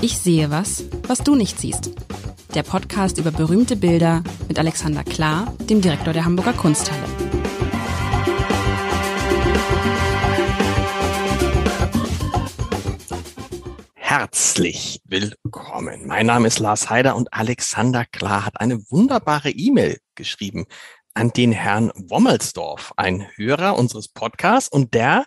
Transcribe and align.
Ich 0.00 0.16
sehe 0.16 0.48
was, 0.52 0.84
was 1.08 1.24
du 1.24 1.34
nicht 1.34 1.58
siehst. 1.58 1.90
Der 2.54 2.62
Podcast 2.62 3.18
über 3.18 3.32
berühmte 3.32 3.74
Bilder 3.74 4.22
mit 4.46 4.56
Alexander 4.56 5.02
Klar, 5.02 5.52
dem 5.68 5.80
Direktor 5.80 6.12
der 6.12 6.24
Hamburger 6.24 6.52
Kunsthalle. 6.52 7.02
Herzlich 13.96 15.00
willkommen. 15.04 16.06
Mein 16.06 16.26
Name 16.26 16.46
ist 16.46 16.60
Lars 16.60 16.88
Heider 16.88 17.16
und 17.16 17.34
Alexander 17.34 18.04
Klar 18.04 18.46
hat 18.46 18.60
eine 18.60 18.78
wunderbare 18.90 19.50
E-Mail 19.50 19.98
geschrieben 20.14 20.66
an 21.14 21.30
den 21.30 21.50
Herrn 21.50 21.90
Wommelsdorf, 21.96 22.92
ein 22.96 23.26
Hörer 23.34 23.76
unseres 23.76 24.06
Podcasts 24.06 24.70
und 24.70 24.94
der 24.94 25.24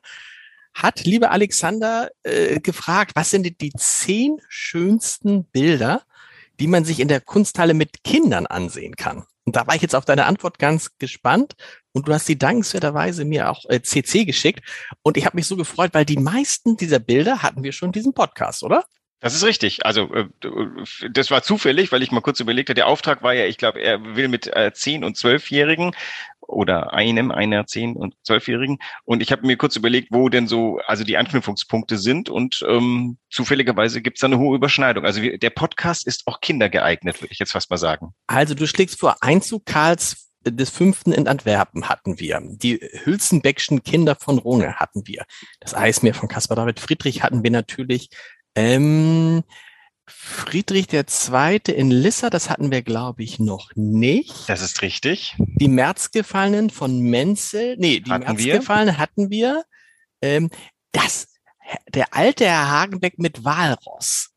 hat, 0.74 1.06
lieber 1.06 1.32
Alexander, 1.32 2.10
äh, 2.24 2.60
gefragt, 2.60 3.12
was 3.16 3.30
sind 3.30 3.62
die 3.62 3.72
zehn 3.72 4.40
schönsten 4.48 5.46
Bilder, 5.46 6.04
die 6.60 6.68
man 6.68 6.86
sich 6.86 7.00
in 7.00 7.08
der 7.08 7.22
Kunsthalle 7.22 7.74
mit 7.74 8.04
Kindern 8.04 8.46
ansehen 8.46 8.96
kann? 8.96 9.26
Und 9.46 9.56
da 9.56 9.66
war 9.68 9.76
ich 9.76 9.82
jetzt 9.82 9.96
auf 9.96 10.06
deine 10.06 10.26
Antwort 10.26 10.60
ganz 10.60 10.98
gespannt. 10.98 11.56
Und 11.94 12.08
du 12.08 12.14
hast 12.14 12.26
sie 12.26 12.38
dankenswerterweise 12.38 13.26
mir 13.26 13.50
auch 13.50 13.66
äh, 13.70 13.82
CC 13.82 14.26
geschickt. 14.26 14.62
Und 15.02 15.18
ich 15.18 15.26
habe 15.26 15.36
mich 15.36 15.48
so 15.48 15.56
gefreut, 15.56 15.94
weil 15.94 16.06
die 16.06 16.18
meisten 16.18 16.78
dieser 16.78 17.00
Bilder 17.00 17.42
hatten 17.42 17.64
wir 17.64 17.72
schon 17.72 17.90
in 17.90 17.94
diesem 17.94 18.14
Podcast, 18.14 18.64
oder? 18.64 18.86
Das 19.20 19.36
ist 19.36 19.44
richtig. 19.44 19.86
Also 19.86 20.12
äh, 20.14 20.30
das 21.12 21.32
war 21.32 21.44
zufällig, 21.44 21.92
weil 21.92 22.02
ich 22.02 22.12
mal 22.12 22.22
kurz 22.22 22.40
überlegt 22.40 22.70
habe, 22.70 22.76
der 22.76 22.88
Auftrag 22.88 23.22
war 23.24 23.34
ja, 23.34 23.46
ich 23.46 23.58
glaube, 23.58 23.80
er 23.80 24.16
will 24.16 24.28
mit 24.28 24.48
äh, 24.48 24.72
zehn 24.74 25.04
und 25.04 25.16
zwölfjährigen 25.16 25.96
oder 26.52 26.94
einem, 26.94 27.32
einer 27.32 27.66
zehn 27.66 27.96
und 27.96 28.16
zwölfjährigen. 28.24 28.78
Und 29.04 29.22
ich 29.22 29.32
habe 29.32 29.46
mir 29.46 29.58
kurz 29.58 29.76
überlegt, 29.76 30.10
wo 30.12 30.30
denn 30.30 30.48
so 30.48 30.80
also 30.86 31.04
die 31.04 31.18
Anknüpfungspunkte 31.18 31.98
sind. 31.98 32.30
Und 32.30 32.64
ähm, 32.68 33.18
zufälligerweise 33.30 34.02
gibt 34.02 34.18
es 34.18 34.22
da 34.22 34.28
eine 34.28 34.40
hohe 34.40 34.56
Überschneidung. 34.56 35.06
Also 35.06 35.22
der 35.22 35.50
Podcast 35.50 36.08
ist 36.08 36.24
auch 36.28 36.42
kindergeeignet, 36.42 37.22
würde 37.22 37.32
ich 37.32 37.40
jetzt 37.40 37.52
fast 37.52 37.70
mal 37.70 37.78
sagen. 37.78 38.14
Also 38.28 38.54
du 38.54 38.68
schlägst 38.68 39.00
vor 39.00 39.18
Einzug 39.22 39.66
Karls 39.66 40.32
des 40.44 40.70
Fünften 40.70 41.12
in 41.12 41.28
Antwerpen 41.28 41.88
hatten 41.88 42.20
wir. 42.20 42.42
Die 42.42 42.80
Hülsenbeckschen 43.04 43.84
Kinder 43.84 44.16
von 44.16 44.40
Runge 44.40 44.76
hatten 44.76 45.06
wir. 45.06 45.24
Das 45.60 45.76
Eismeer 45.76 46.14
von 46.14 46.30
Caspar 46.30 46.56
David 46.56 46.80
Friedrich 46.80 47.24
hatten 47.24 47.44
wir 47.44 47.52
natürlich. 47.52 48.10
Ähm, 48.56 49.44
Friedrich 50.14 50.88
Zweite 51.08 51.72
in 51.72 51.92
Lissa, 51.92 52.30
das 52.30 52.50
hatten 52.50 52.72
wir, 52.72 52.82
glaube 52.82 53.24
ich, 53.24 53.40
noch 53.40 53.72
nicht. 53.76 54.48
Das 54.48 54.62
ist 54.62 54.82
richtig. 54.82 55.36
Die 55.38 55.68
Märzgefallenen 55.68 56.70
von 56.70 57.00
Menzel, 57.00 57.76
nee, 57.78 58.00
die 58.00 58.12
hatten 58.12 58.36
Märzgefallenen 58.36 58.98
hatten 58.98 59.30
wir. 59.30 59.64
Ähm, 60.22 60.50
das, 60.92 61.28
der 61.94 62.14
alte 62.14 62.46
Herr 62.46 62.70
Hagenbeck 62.70 63.18
mit 63.18 63.44
Walross. 63.44 64.30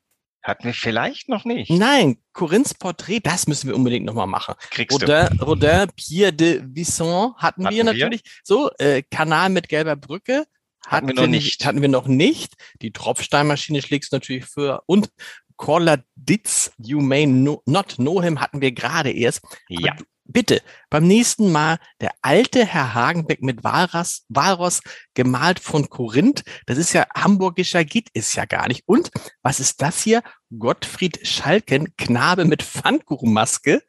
Hatten 0.45 0.65
wir 0.65 0.75
vielleicht 0.75 1.31
noch 1.31 1.47
nicht. 1.47 1.71
Nein, 1.71 2.19
Corinths 2.35 2.75
Porträt, 2.75 3.21
das 3.21 3.47
müssen 3.47 3.67
wir 3.67 3.75
unbedingt 3.75 4.05
nochmal 4.05 4.27
machen. 4.27 4.55
Kriegst 4.71 4.95
Rodin, 4.95 5.39
du. 5.39 5.45
Rodin, 5.45 5.89
Pierre 5.97 6.35
de 6.35 6.63
Visson 6.63 7.35
hatten, 7.37 7.65
hatten 7.65 7.75
wir 7.75 7.85
natürlich. 7.85 8.23
Wir? 8.23 8.31
So, 8.43 8.71
äh, 8.79 9.03
Kanal 9.03 9.49
mit 9.49 9.71
gelber 9.71 9.97
Brücke. 9.97 10.45
Hatten, 10.87 11.07
hatten 11.09 11.09
wir 11.09 11.15
noch 11.15 11.27
nicht. 11.29 11.65
Hatten 11.65 11.81
wir 11.81 11.89
noch 11.89 12.07
nicht. 12.07 12.55
Die 12.83 12.93
Tropfsteinmaschine 12.93 13.81
schlägst 13.81 14.13
natürlich 14.13 14.45
für 14.45 14.83
und 14.85 15.09
Caller 15.57 16.05
Ditz, 16.17 16.73
You 16.79 17.01
May 17.01 17.27
no, 17.27 17.63
Not 17.67 17.97
Know 17.97 18.23
Him 18.23 18.41
hatten 18.41 18.61
wir 18.61 18.73
gerade 18.73 19.13
erst. 19.13 19.43
Ja. 19.69 19.95
Bitte, 20.27 20.63
beim 20.89 21.07
nächsten 21.07 21.53
Mal 21.53 21.79
der 22.01 22.13
alte 22.23 22.65
Herr 22.65 22.95
Hagenbeck 22.95 23.43
mit 23.43 23.63
Walross, 23.63 24.25
Walross 24.31 24.81
gemalt 25.13 25.61
von 25.61 25.91
Korinth. 25.91 26.45
Das 26.65 26.79
ist 26.79 26.95
ja 26.95 27.07
hamburgischer 27.15 27.85
Git, 27.85 28.09
ist 28.15 28.35
ja 28.35 28.47
gar 28.47 28.69
nicht. 28.69 28.85
Und 28.87 29.11
was 29.43 29.61
ist 29.61 29.83
das 29.83 30.03
hier? 30.03 30.23
Gottfried 30.59 31.27
Schalken, 31.27 31.95
Knabe 31.99 32.47
mit 32.47 32.63
Pfannkuchenmaske. 32.63 33.83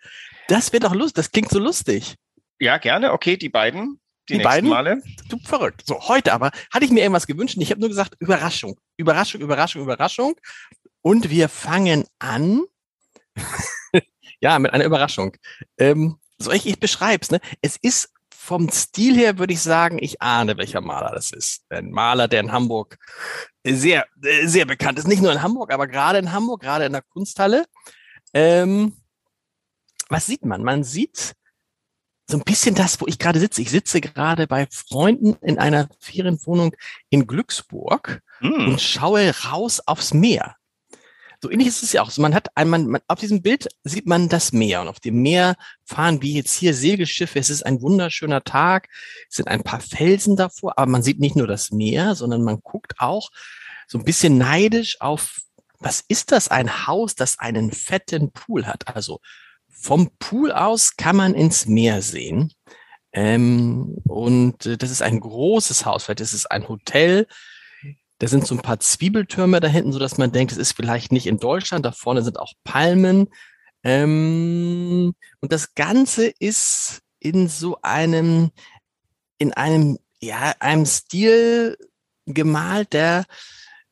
Das 0.50 0.74
wird 0.74 0.84
doch 0.84 0.94
lustig. 0.94 1.16
Das 1.16 1.32
klingt 1.32 1.50
so 1.50 1.60
lustig. 1.60 2.16
Ja, 2.60 2.78
gerne. 2.80 3.14
Okay, 3.14 3.38
die 3.38 3.50
beiden. 3.50 4.02
Die, 4.28 4.38
die 4.38 4.44
beiden 4.44 4.70
Male. 4.70 5.02
Du 5.30 5.38
verrückt. 5.40 5.84
So, 5.86 6.02
heute 6.08 6.34
aber 6.34 6.52
hatte 6.74 6.84
ich 6.84 6.92
mir 6.92 7.02
irgendwas 7.02 7.28
gewünscht. 7.28 7.58
Ich 7.60 7.72
habe 7.72 7.80
nur 7.80 7.90
gesagt, 7.90 8.16
Überraschung. 8.20 8.78
Überraschung, 8.98 9.40
Überraschung, 9.40 9.84
Überraschung. 9.84 10.36
Und 11.06 11.30
wir 11.30 11.50
fangen 11.50 12.06
an. 12.18 12.64
ja, 14.40 14.58
mit 14.58 14.74
einer 14.74 14.86
Überraschung. 14.86 15.38
Ähm, 15.78 16.18
so 16.40 16.52
ich, 16.52 16.66
ich 16.66 16.80
beschreib's, 16.80 17.30
ne? 17.30 17.40
Es 17.62 17.78
ist 17.78 18.12
vom 18.32 18.72
Stil 18.72 19.16
her, 19.16 19.38
würde 19.38 19.54
ich 19.54 19.62
sagen, 19.62 20.00
ich 20.02 20.24
ahne, 20.24 20.58
welcher 20.58 20.82
Maler 20.82 21.12
das 21.14 21.32
ist. 21.32 21.64
Ein 21.70 21.92
Maler, 21.92 22.28
der 22.28 22.40
in 22.40 22.52
Hamburg 22.52 22.98
sehr, 23.64 24.08
sehr 24.46 24.66
bekannt 24.66 24.98
ist. 24.98 25.08
Nicht 25.08 25.22
nur 25.22 25.32
in 25.32 25.44
Hamburg, 25.44 25.72
aber 25.72 25.86
gerade 25.86 26.18
in 26.18 26.32
Hamburg, 26.32 26.62
gerade 26.62 26.86
in 26.86 26.94
der 26.94 27.04
Kunsthalle. 27.04 27.66
Ähm, 28.34 28.98
was 30.10 30.26
sieht 30.26 30.44
man? 30.44 30.64
Man 30.64 30.84
sieht 30.84 31.36
so 32.28 32.38
ein 32.38 32.44
bisschen 32.44 32.74
das, 32.74 33.00
wo 33.00 33.06
ich 33.06 33.20
gerade 33.20 33.40
sitze. 33.40 33.62
Ich 33.62 33.70
sitze 33.70 34.02
gerade 34.02 34.48
bei 34.48 34.66
Freunden 34.72 35.36
in 35.44 35.60
einer 35.60 35.88
Ferienwohnung 36.00 36.76
in 37.12 37.28
Glücksburg 37.28 38.24
mm. 38.40 38.70
und 38.70 38.82
schaue 38.82 39.32
raus 39.46 39.82
aufs 39.86 40.12
Meer. 40.12 40.56
So 41.46 41.52
ähnlich 41.52 41.68
ist 41.68 41.84
es 41.84 41.94
ja 41.94 42.02
auch. 42.02 42.10
So, 42.10 42.24
man 42.24 42.34
hat 42.34 42.48
einmal, 42.58 42.80
man, 42.80 43.02
auf 43.08 43.20
diesem 43.20 43.44
Bild 43.44 43.68
sieht 43.84 44.08
man 44.08 44.30
das 44.30 44.52
Meer 44.52 44.82
und 44.82 44.88
auf 44.88 45.00
dem 45.00 45.22
Meer 45.22 45.56
fahren 45.84 46.24
wie 46.24 46.34
jetzt 46.34 46.56
hier 46.56 46.74
Segelschiffe. 46.74 47.38
Es 47.38 47.52
ist 47.52 47.64
ein 47.64 47.84
wunderschöner 47.84 48.44
Tag. 48.44 48.88
Es 49.30 49.36
sind 49.36 49.48
ein 49.48 49.62
paar 49.62 49.80
Felsen 49.80 50.38
davor, 50.38 50.80
aber 50.80 50.90
man 50.90 51.04
sieht 51.04 51.20
nicht 51.20 51.36
nur 51.36 51.46
das 51.46 51.70
Meer, 51.70 52.16
sondern 52.16 52.42
man 52.42 52.62
guckt 52.62 52.96
auch 52.98 53.30
so 53.88 54.00
ein 54.00 54.06
bisschen 54.06 54.40
neidisch 54.40 55.00
auf, 55.02 55.42
was 55.78 56.04
ist 56.08 56.32
das? 56.32 56.48
Ein 56.48 56.88
Haus, 56.88 57.14
das 57.14 57.38
einen 57.38 57.72
fetten 57.72 58.32
Pool 58.32 58.66
hat. 58.66 58.96
Also 58.96 59.20
vom 59.70 60.10
Pool 60.18 60.52
aus 60.52 60.98
kann 60.98 61.16
man 61.16 61.36
ins 61.36 61.68
Meer 61.68 62.02
sehen. 62.02 62.54
Ähm, 63.14 63.98
und 64.08 64.66
äh, 64.66 64.78
das 64.78 64.90
ist 64.90 65.04
ein 65.04 65.20
großes 65.20 65.86
Haus. 65.86 66.06
Vielleicht 66.06 66.22
ist 66.22 66.34
es 66.34 66.48
ein 66.48 66.68
Hotel 66.68 67.28
da 68.20 68.28
sind 68.28 68.48
so 68.48 68.56
ein 68.56 68.62
paar 68.62 68.80
Zwiebeltürme 68.80 69.60
da 69.60 69.68
hinten, 69.68 69.92
so 69.92 70.00
dass 70.00 70.18
man 70.18 70.32
denkt, 70.32 70.52
es 70.52 70.58
ist 70.58 70.74
vielleicht 70.74 71.12
nicht 71.12 71.28
in 71.28 71.38
Deutschland. 71.38 71.86
Da 71.86 71.92
vorne 71.92 72.22
sind 72.22 72.40
auch 72.40 72.54
Palmen. 72.64 73.28
Ähm, 73.84 75.14
und 75.42 75.52
das 75.52 75.76
Ganze 75.76 76.28
ist 76.40 77.02
in 77.20 77.48
so 77.50 77.78
einem, 77.82 78.52
in 79.38 79.54
einem, 79.54 79.98
ja, 80.22 80.54
einem 80.60 80.86
Stil 80.86 81.78
gemalt, 82.26 82.94
der, 82.94 83.26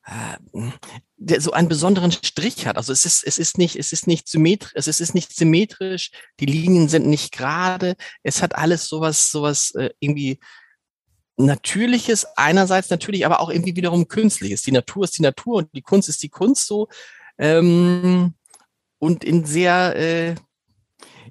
äh, 0.06 0.70
der 1.18 1.42
so 1.42 1.52
einen 1.52 1.68
besonderen 1.68 2.12
Strich 2.12 2.66
hat. 2.66 2.78
Also 2.78 2.94
es 2.94 3.06
ist, 3.06 3.24
es 3.24 3.38
ist 3.38 3.58
nicht, 3.58 3.76
es 3.76 3.92
ist 3.92 4.08
nicht 4.08 4.28
symmetrisch, 4.28 4.72
es 4.76 4.88
ist 4.88 5.14
nicht 5.14 5.36
symmetrisch, 5.36 6.12
die 6.40 6.46
Linien 6.46 6.88
sind 6.88 7.08
nicht 7.08 7.32
gerade, 7.34 7.96
es 8.24 8.42
hat 8.42 8.56
alles 8.56 8.88
sowas, 8.88 9.30
sowas 9.30 9.72
äh, 9.76 9.90
irgendwie 10.00 10.40
Natürliches 11.38 12.26
einerseits 12.36 12.90
natürlich, 12.90 13.26
aber 13.26 13.40
auch 13.40 13.50
irgendwie 13.50 13.76
wiederum 13.76 14.08
Künstliches. 14.08 14.62
Die 14.62 14.72
Natur 14.72 15.06
ist 15.06 15.18
die 15.18 15.24
Natur 15.24 15.56
und 15.56 15.70
die 15.74 15.82
Kunst 15.82 16.10
ist 16.10 16.22
die 16.22 16.30
Kunst 16.30 16.68
so. 16.68 16.90
Ähm, 17.38 18.36
und 19.00 19.24
in 19.24 19.46
sehr, 19.46 19.96
äh, 19.96 20.36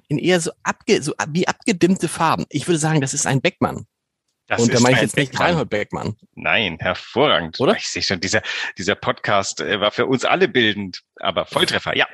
in 0.07 0.19
eher 0.19 0.39
so, 0.39 0.51
abge, 0.63 1.01
so 1.01 1.13
wie 1.29 1.47
abgedimmte 1.47 2.07
Farben. 2.07 2.45
Ich 2.49 2.67
würde 2.67 2.79
sagen, 2.79 3.01
das 3.01 3.13
ist 3.13 3.25
ein 3.25 3.41
Beckmann. 3.41 3.87
Das 4.47 4.61
und 4.61 4.73
da 4.73 4.79
meine 4.81 4.95
ich 4.97 5.01
jetzt 5.01 5.15
Beckmann. 5.15 5.31
nicht 5.31 5.39
Reinhold 5.39 5.69
Beckmann. 5.69 6.15
Nein, 6.35 6.77
hervorragend. 6.79 7.59
Oder? 7.59 7.75
Ich 7.77 7.87
sehe 7.87 8.01
schon, 8.01 8.19
dieser, 8.19 8.41
dieser 8.77 8.95
Podcast 8.95 9.61
äh, 9.61 9.79
war 9.79 9.91
für 9.91 10.05
uns 10.05 10.25
alle 10.25 10.49
bildend, 10.49 11.01
aber 11.15 11.45
Volltreffer, 11.45 11.95
ja. 11.95 12.07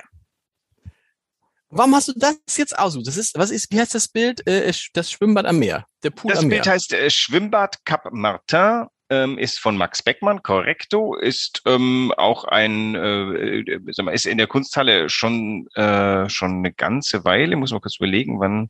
Warum 1.70 1.96
hast 1.96 2.08
du 2.08 2.14
das 2.16 2.36
jetzt 2.58 2.78
ausgesucht? 2.78 3.08
Das 3.08 3.18
ist, 3.18 3.38
was 3.38 3.52
ist, 3.52 3.72
wie 3.72 3.80
heißt 3.80 3.94
das 3.94 4.08
Bild? 4.08 4.46
Äh, 4.48 4.72
das 4.94 5.12
Schwimmbad 5.12 5.46
am 5.46 5.60
Meer. 5.60 5.86
Der 6.04 6.10
Pool 6.10 6.32
das 6.32 6.40
am 6.40 6.50
Bild 6.50 6.66
Meer. 6.66 6.74
heißt 6.74 6.94
äh, 6.94 7.10
Schwimmbad 7.10 7.86
Cap 7.86 8.10
Martin, 8.12 8.88
ähm, 9.12 9.38
ist 9.38 9.60
von 9.60 9.78
Max 9.78 10.02
Beckmann, 10.02 10.42
korrekto, 10.42 11.16
ist 11.16 11.62
ähm, 11.66 12.14
auch 12.18 12.44
ein, 12.46 12.96
äh, 12.96 13.60
äh, 13.60 13.80
sag 13.92 14.06
mal, 14.06 14.12
ist 14.12 14.26
in 14.26 14.38
der 14.38 14.48
Kunsthalle 14.48 15.10
schon, 15.10 15.68
äh, 15.76 16.30
schon 16.30 16.58
eine 16.58 16.72
ganze 16.74 17.24
Weile, 17.24 17.56
muss 17.56 17.72
man 17.72 17.82
kurz 17.82 17.98
überlegen, 17.98 18.40
wann 18.40 18.70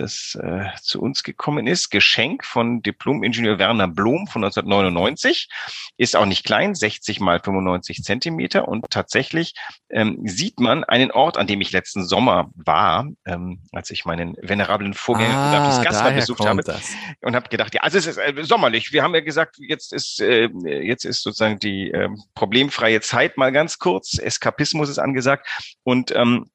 das 0.00 0.38
äh, 0.40 0.66
zu 0.82 1.00
uns 1.00 1.22
gekommen 1.22 1.66
ist. 1.66 1.90
Geschenk 1.90 2.44
von 2.44 2.82
Diplom-Ingenieur 2.82 3.58
Werner 3.58 3.88
Blom 3.88 4.26
von 4.26 4.44
1999. 4.44 5.48
Ist 5.96 6.16
auch 6.16 6.26
nicht 6.26 6.44
klein, 6.44 6.74
60 6.74 7.20
mal 7.20 7.40
95 7.40 8.02
Zentimeter. 8.02 8.68
Und 8.68 8.86
tatsächlich 8.90 9.54
ähm, 9.90 10.20
sieht 10.24 10.60
man 10.60 10.84
einen 10.84 11.10
Ort, 11.10 11.36
an 11.36 11.46
dem 11.46 11.60
ich 11.60 11.72
letzten 11.72 12.04
Sommer 12.04 12.50
war, 12.54 13.08
ähm, 13.26 13.60
als 13.72 13.90
ich 13.90 14.04
meinen 14.04 14.36
venerablen 14.40 14.94
Vorgänger 14.94 15.34
ah, 15.34 15.82
Gaspar 15.82 16.12
besucht 16.12 16.46
habe. 16.46 16.62
Das. 16.62 16.92
Und 17.20 17.34
habe 17.34 17.48
gedacht, 17.48 17.74
ja, 17.74 17.82
also 17.82 17.98
es 17.98 18.06
ist 18.06 18.18
äh, 18.18 18.34
sommerlich. 18.42 18.92
Wir 18.92 19.02
haben 19.02 19.14
ja 19.14 19.20
gesagt, 19.20 19.56
jetzt 19.58 19.92
ist, 19.92 20.20
äh, 20.20 20.48
jetzt 20.64 21.04
ist 21.04 21.22
sozusagen 21.22 21.58
die 21.58 21.90
äh, 21.90 22.08
problemfreie 22.34 23.00
Zeit 23.00 23.36
mal 23.36 23.52
ganz 23.52 23.78
kurz. 23.78 24.18
Eskapismus 24.18 24.88
ist 24.88 24.98
angesagt. 24.98 25.46
Und 25.82 26.14
ähm, 26.14 26.50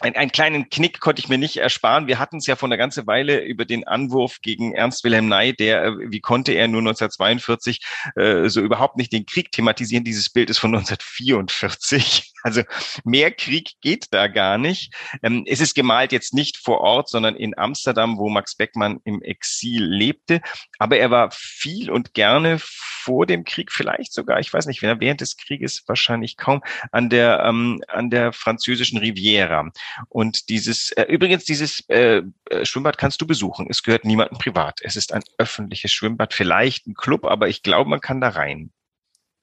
ein, 0.00 0.14
einen 0.14 0.30
kleinen 0.30 0.68
Knick 0.68 1.00
konnte 1.00 1.20
ich 1.20 1.28
mir 1.30 1.38
nicht 1.38 1.56
ersparen. 1.56 2.06
Wir 2.06 2.18
hatten 2.18 2.36
es 2.36 2.46
ja 2.46 2.56
vor 2.56 2.68
einer 2.68 2.76
ganze 2.76 3.06
Weile 3.06 3.40
über 3.40 3.64
den 3.64 3.86
Anwurf 3.86 4.40
gegen 4.42 4.74
Ernst 4.74 5.04
Wilhelm 5.04 5.28
Ney, 5.28 5.54
der, 5.56 5.84
äh, 5.84 5.92
wie 6.10 6.20
konnte 6.20 6.52
er 6.52 6.68
nur 6.68 6.80
1942 6.80 7.80
äh, 8.14 8.48
so 8.50 8.60
überhaupt 8.60 8.98
nicht 8.98 9.10
den 9.12 9.24
Krieg 9.24 9.52
thematisieren. 9.52 10.04
Dieses 10.04 10.28
Bild 10.28 10.50
ist 10.50 10.58
von 10.58 10.74
1944. 10.74 12.32
Also 12.46 12.62
mehr 13.02 13.32
Krieg 13.32 13.72
geht 13.80 14.06
da 14.12 14.28
gar 14.28 14.56
nicht. 14.56 14.94
Ähm, 15.24 15.42
es 15.48 15.60
ist 15.60 15.74
gemalt 15.74 16.12
jetzt 16.12 16.32
nicht 16.32 16.58
vor 16.58 16.80
Ort, 16.80 17.08
sondern 17.08 17.34
in 17.34 17.58
Amsterdam, 17.58 18.18
wo 18.18 18.28
Max 18.28 18.54
Beckmann 18.54 19.00
im 19.02 19.20
Exil 19.20 19.84
lebte. 19.84 20.40
Aber 20.78 20.96
er 20.96 21.10
war 21.10 21.32
viel 21.32 21.90
und 21.90 22.14
gerne 22.14 22.60
vor 22.60 23.26
dem 23.26 23.44
Krieg, 23.44 23.72
vielleicht 23.72 24.12
sogar, 24.12 24.38
ich 24.38 24.52
weiß 24.52 24.66
nicht, 24.66 24.80
während 24.80 25.20
des 25.20 25.36
Krieges 25.36 25.82
wahrscheinlich 25.88 26.36
kaum, 26.36 26.62
an 26.92 27.08
der, 27.08 27.42
ähm, 27.44 27.80
an 27.88 28.10
der 28.10 28.32
französischen 28.32 28.98
Riviera. 28.98 29.72
Und 30.08 30.48
dieses, 30.48 30.90
äh, 30.92 31.04
übrigens, 31.04 31.44
dieses 31.44 31.80
äh, 31.88 32.22
äh 32.50 32.64
Schwimmbad 32.64 32.98
kannst 32.98 33.20
du 33.20 33.26
besuchen. 33.26 33.66
Es 33.70 33.82
gehört 33.82 34.04
niemandem 34.04 34.38
privat. 34.38 34.80
Es 34.82 34.96
ist 34.96 35.12
ein 35.12 35.22
öffentliches 35.38 35.92
Schwimmbad, 35.92 36.34
vielleicht 36.34 36.86
ein 36.86 36.94
Club, 36.94 37.24
aber 37.24 37.48
ich 37.48 37.62
glaube, 37.62 37.90
man 37.90 38.00
kann 38.00 38.20
da 38.20 38.28
rein. 38.28 38.72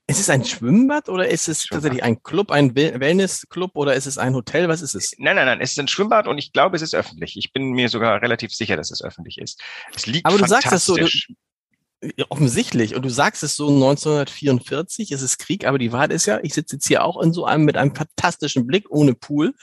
Ist 0.06 0.20
es 0.20 0.30
ein 0.30 0.44
Schwimmbad 0.44 1.08
oder 1.08 1.30
ist 1.30 1.48
es 1.48 1.64
Schwimmbad. 1.64 1.84
tatsächlich 1.84 2.04
ein 2.04 2.22
Club, 2.24 2.52
ein 2.52 2.76
Wellnessclub 2.76 3.72
oder 3.76 3.96
ist 3.96 4.06
es 4.06 4.18
ein 4.18 4.36
Hotel? 4.36 4.68
Was 4.68 4.82
ist 4.82 4.96
es? 4.96 5.16
Nein, 5.18 5.38
nein, 5.38 5.46
nein, 5.46 5.62
es 5.62 5.72
ist 5.72 5.80
ein 5.80 5.88
Schwimmbad 5.88 6.28
und 6.28 6.38
ich 6.38 6.52
glaube, 6.52 6.76
es 6.76 6.82
ist 6.82 6.94
öffentlich. 6.94 7.38
Ich 7.38 7.54
bin 7.54 7.72
mir 7.72 7.88
sogar 7.88 8.22
relativ 8.22 8.54
sicher, 8.54 8.76
dass 8.76 8.92
es 8.92 9.02
öffentlich 9.02 9.38
ist. 9.38 9.62
Es 9.96 10.06
liegt 10.06 10.26
Aber 10.26 10.38
du 10.38 10.46
sagst 10.46 10.74
das 10.74 10.86
so, 10.86 10.98
du, 10.98 11.08
offensichtlich 12.30 12.96
und 12.96 13.04
du 13.04 13.10
sagst 13.10 13.44
es 13.44 13.56
so 13.56 13.68
1944, 13.68 15.12
es 15.12 15.22
ist 15.22 15.40
Krieg, 15.40 15.66
aber 15.66 15.78
die 15.78 15.94
Wahrheit 15.94 16.12
ist 16.12 16.26
ja, 16.26 16.40
ich 16.44 16.54
sitze 16.54 16.76
jetzt 16.76 16.88
hier 16.88 17.04
auch 17.04 17.22
in 17.22 17.32
so 17.32 17.46
einem 17.46 17.64
mit 17.64 17.78
einem 17.78 17.96
fantastischen 17.96 18.68
Blick 18.68 18.90
ohne 18.90 19.14
Pool 19.14 19.54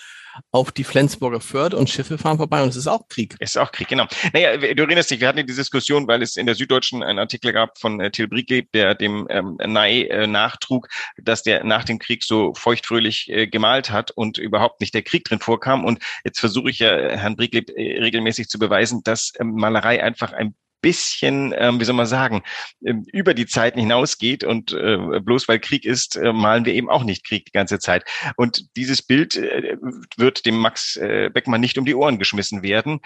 auf 0.51 0.73
die 0.73 0.85
Flensburger 0.85 1.41
Förde 1.41 1.77
und 1.77 1.91
Schiffe 1.91 2.19
fahren 2.19 2.39
vorbei 2.39 2.63
und 2.63 2.69
es 2.71 2.77
ist 2.77 2.87
auch 2.87 3.09
Krieg. 3.09 3.37
Es 3.39 3.51
ist 3.51 3.57
auch 3.57 3.73
Krieg, 3.73 3.89
genau. 3.89 4.07
Naja, 4.33 4.57
du 4.57 4.83
erinnerst 4.83 5.11
dich, 5.11 5.21
wir 5.21 5.29
hatten 5.29 5.47
die 5.47 5.55
Diskussion, 5.55 6.07
weil 6.07 6.23
es 6.23 6.37
in 6.37 6.47
der 6.47 6.55
Süddeutschen 6.55 7.03
einen 7.03 7.19
Artikel 7.19 7.53
gab 7.53 7.79
von 7.79 8.01
äh, 8.01 8.11
Till 8.11 8.29
Briegel, 8.29 8.65
der 8.75 8.95
dem 8.95 9.27
ähm, 9.31 9.59
Ney 9.65 10.07
äh, 10.09 10.27
nachtrug, 10.27 10.89
dass 11.17 11.43
der 11.43 11.65
nach 11.65 11.85
dem 11.85 11.99
Krieg 11.99 12.25
so 12.25 12.55
feuchtfröhlich 12.55 13.29
äh, 13.31 13.47
gemalt 13.47 13.91
hat 13.91 14.11
und 14.11 14.39
überhaupt 14.39 14.81
nicht 14.81 14.95
der 14.95 15.03
Krieg 15.03 15.25
drin 15.25 15.41
vorkam. 15.41 15.85
Und 15.85 16.03
jetzt 16.25 16.41
versuche 16.41 16.71
ich 16.71 16.79
ja 16.79 16.91
Herrn 16.91 17.37
Briegel 17.37 17.65
äh, 17.75 18.01
regelmäßig 18.01 18.49
zu 18.49 18.59
beweisen, 18.59 19.03
dass 19.05 19.33
ähm, 19.39 19.53
Malerei 19.55 20.03
einfach 20.03 20.33
ein 20.33 20.55
bisschen, 20.81 21.55
ähm, 21.57 21.81
wie 21.81 21.85
soll 21.85 21.95
man 21.95 22.07
sagen, 22.07 22.43
ähm, 22.85 23.05
über 23.13 23.35
die 23.35 23.47
Zeiten 23.47 23.79
hinausgeht 23.79 24.45
und 24.45 24.73
äh, 24.73 25.21
bloß 25.21 25.49
weil 25.49 25.59
Krieg 25.59 25.85
ist, 25.85 26.17
äh, 26.17 26.33
malen 26.33 26.65
wir 26.65 26.75
eben 26.75 26.91
auch 26.91 27.05
nicht 27.05 27.25
Krieg 27.27 27.45
die 27.45 27.53
ganze 27.53 27.79
Zeit. 27.79 28.05
Und 28.37 28.77
dieses 28.77 29.03
Bild 29.03 29.37
äh, 29.37 29.77
wird 30.17 30.47
dem 30.47 30.59
Max 30.59 30.97
äh, 30.97 31.31
Beckmann 31.33 31.61
nicht 31.61 31.79
um 31.79 31.85
die 31.85 31.95
Ohren 31.95 32.19
geschmissen 32.19 32.63
werden. 32.63 33.01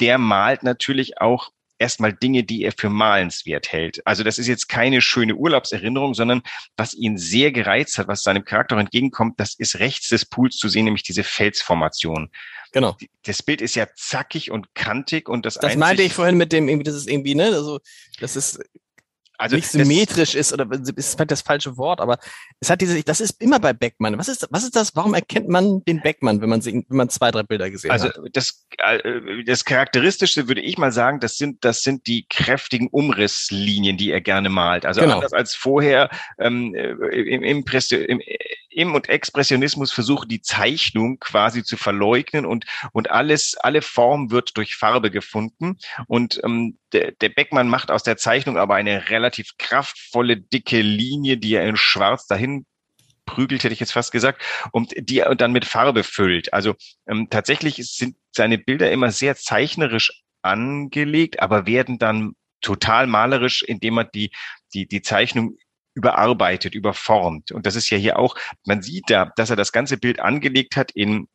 Der 0.00 0.18
malt 0.18 0.62
natürlich 0.62 1.20
auch 1.20 1.50
erstmal 1.80 2.12
Dinge, 2.12 2.44
die 2.44 2.62
er 2.62 2.72
für 2.76 2.90
malenswert 2.90 3.72
hält. 3.72 4.06
Also 4.06 4.22
das 4.22 4.38
ist 4.38 4.46
jetzt 4.46 4.68
keine 4.68 5.00
schöne 5.00 5.34
Urlaubserinnerung, 5.34 6.14
sondern 6.14 6.42
was 6.76 6.94
ihn 6.94 7.16
sehr 7.16 7.50
gereizt 7.50 7.98
hat, 7.98 8.06
was 8.06 8.22
seinem 8.22 8.44
Charakter 8.44 8.76
entgegenkommt, 8.76 9.40
das 9.40 9.54
ist 9.58 9.80
rechts 9.80 10.08
des 10.08 10.26
Pools 10.26 10.56
zu 10.56 10.68
sehen, 10.68 10.84
nämlich 10.84 11.02
diese 11.02 11.24
Felsformation. 11.24 12.30
Genau. 12.72 12.96
Das 13.24 13.42
Bild 13.42 13.62
ist 13.62 13.74
ja 13.74 13.86
zackig 13.96 14.50
und 14.50 14.74
kantig 14.74 15.28
und 15.28 15.46
das 15.46 15.54
Das 15.54 15.76
meinte 15.76 16.02
ich 16.02 16.12
vorhin 16.12 16.36
mit 16.36 16.52
dem, 16.52 16.68
irgendwie, 16.68 16.84
das 16.84 16.94
ist 16.94 17.08
irgendwie, 17.08 17.34
ne, 17.34 17.46
also, 17.46 17.80
das 18.20 18.36
ist 18.36 18.60
also 19.40 19.56
nicht 19.56 19.68
symmetrisch 19.68 20.34
ist 20.34 20.52
oder 20.52 20.68
ist 20.96 21.18
halt 21.18 21.30
das 21.30 21.40
falsche 21.40 21.78
Wort, 21.78 22.00
aber 22.00 22.18
es 22.60 22.68
hat 22.68 22.82
diese, 22.82 23.02
das 23.02 23.22
ist 23.22 23.40
immer 23.40 23.58
bei 23.58 23.72
Beckmann. 23.72 24.18
Was 24.18 24.28
ist, 24.28 24.46
was 24.50 24.64
ist 24.64 24.76
das? 24.76 24.94
Warum 24.94 25.14
erkennt 25.14 25.48
man 25.48 25.82
den 25.84 26.02
Beckmann, 26.02 26.42
wenn 26.42 26.50
man, 26.50 26.62
wenn 26.62 26.84
man 26.88 27.08
zwei, 27.08 27.30
drei 27.30 27.42
Bilder 27.42 27.70
gesehen 27.70 27.90
also 27.90 28.08
hat? 28.08 28.18
Also 28.18 28.28
das, 28.30 28.66
äh, 28.78 29.42
das 29.44 29.64
Charakteristischste 29.64 30.46
würde 30.46 30.60
ich 30.60 30.76
mal 30.76 30.92
sagen, 30.92 31.20
das 31.20 31.38
sind, 31.38 31.64
das 31.64 31.82
sind 31.82 32.06
die 32.06 32.26
kräftigen 32.28 32.88
Umrisslinien, 32.88 33.96
die 33.96 34.10
er 34.10 34.20
gerne 34.20 34.50
malt. 34.50 34.84
Also 34.84 35.00
genau. 35.00 35.14
anders 35.14 35.32
als 35.32 35.54
vorher 35.54 36.10
ähm, 36.38 36.74
äh, 36.74 36.90
im, 36.90 37.42
im, 37.42 37.64
im, 37.64 38.20
im 38.70 38.94
und 38.94 39.08
Expressionismus 39.08 39.92
versuchen 39.92 40.28
die 40.28 40.40
Zeichnung 40.40 41.18
quasi 41.18 41.64
zu 41.64 41.76
verleugnen 41.76 42.46
und, 42.46 42.64
und 42.92 43.10
alles, 43.10 43.56
alle 43.56 43.82
Form 43.82 44.30
wird 44.30 44.56
durch 44.56 44.76
Farbe 44.76 45.10
gefunden. 45.10 45.78
Und 46.06 46.40
ähm, 46.44 46.78
der, 46.92 47.12
der 47.12 47.28
Beckmann 47.30 47.68
macht 47.68 47.90
aus 47.90 48.02
der 48.02 48.16
Zeichnung 48.16 48.56
aber 48.56 48.76
eine 48.76 49.10
relativ 49.10 49.56
kraftvolle, 49.58 50.36
dicke 50.36 50.80
Linie, 50.80 51.36
die 51.36 51.54
er 51.54 51.68
in 51.68 51.76
schwarz 51.76 52.26
dahin 52.26 52.64
prügelt, 53.26 53.62
hätte 53.62 53.74
ich 53.74 53.80
jetzt 53.80 53.92
fast 53.92 54.12
gesagt, 54.12 54.42
und 54.72 54.92
die 54.96 55.20
er 55.20 55.34
dann 55.34 55.52
mit 55.52 55.64
Farbe 55.64 56.04
füllt. 56.04 56.52
Also 56.52 56.74
ähm, 57.06 57.28
tatsächlich 57.30 57.76
sind 57.76 58.16
seine 58.32 58.58
Bilder 58.58 58.90
immer 58.90 59.10
sehr 59.10 59.36
zeichnerisch 59.36 60.22
angelegt, 60.42 61.40
aber 61.40 61.66
werden 61.66 61.98
dann 61.98 62.34
total 62.60 63.06
malerisch, 63.06 63.62
indem 63.62 63.94
man 63.94 64.08
die, 64.14 64.30
die, 64.74 64.86
die 64.86 65.02
Zeichnung 65.02 65.56
überarbeitet, 65.94 66.74
überformt. 66.74 67.52
Und 67.52 67.66
das 67.66 67.76
ist 67.76 67.90
ja 67.90 67.98
hier 67.98 68.18
auch, 68.18 68.36
man 68.64 68.82
sieht 68.82 69.04
da, 69.08 69.32
dass 69.36 69.50
er 69.50 69.56
das 69.56 69.72
ganze 69.72 69.96
Bild 69.96 70.20
angelegt 70.20 70.76
hat 70.76 70.90
in 70.92 71.28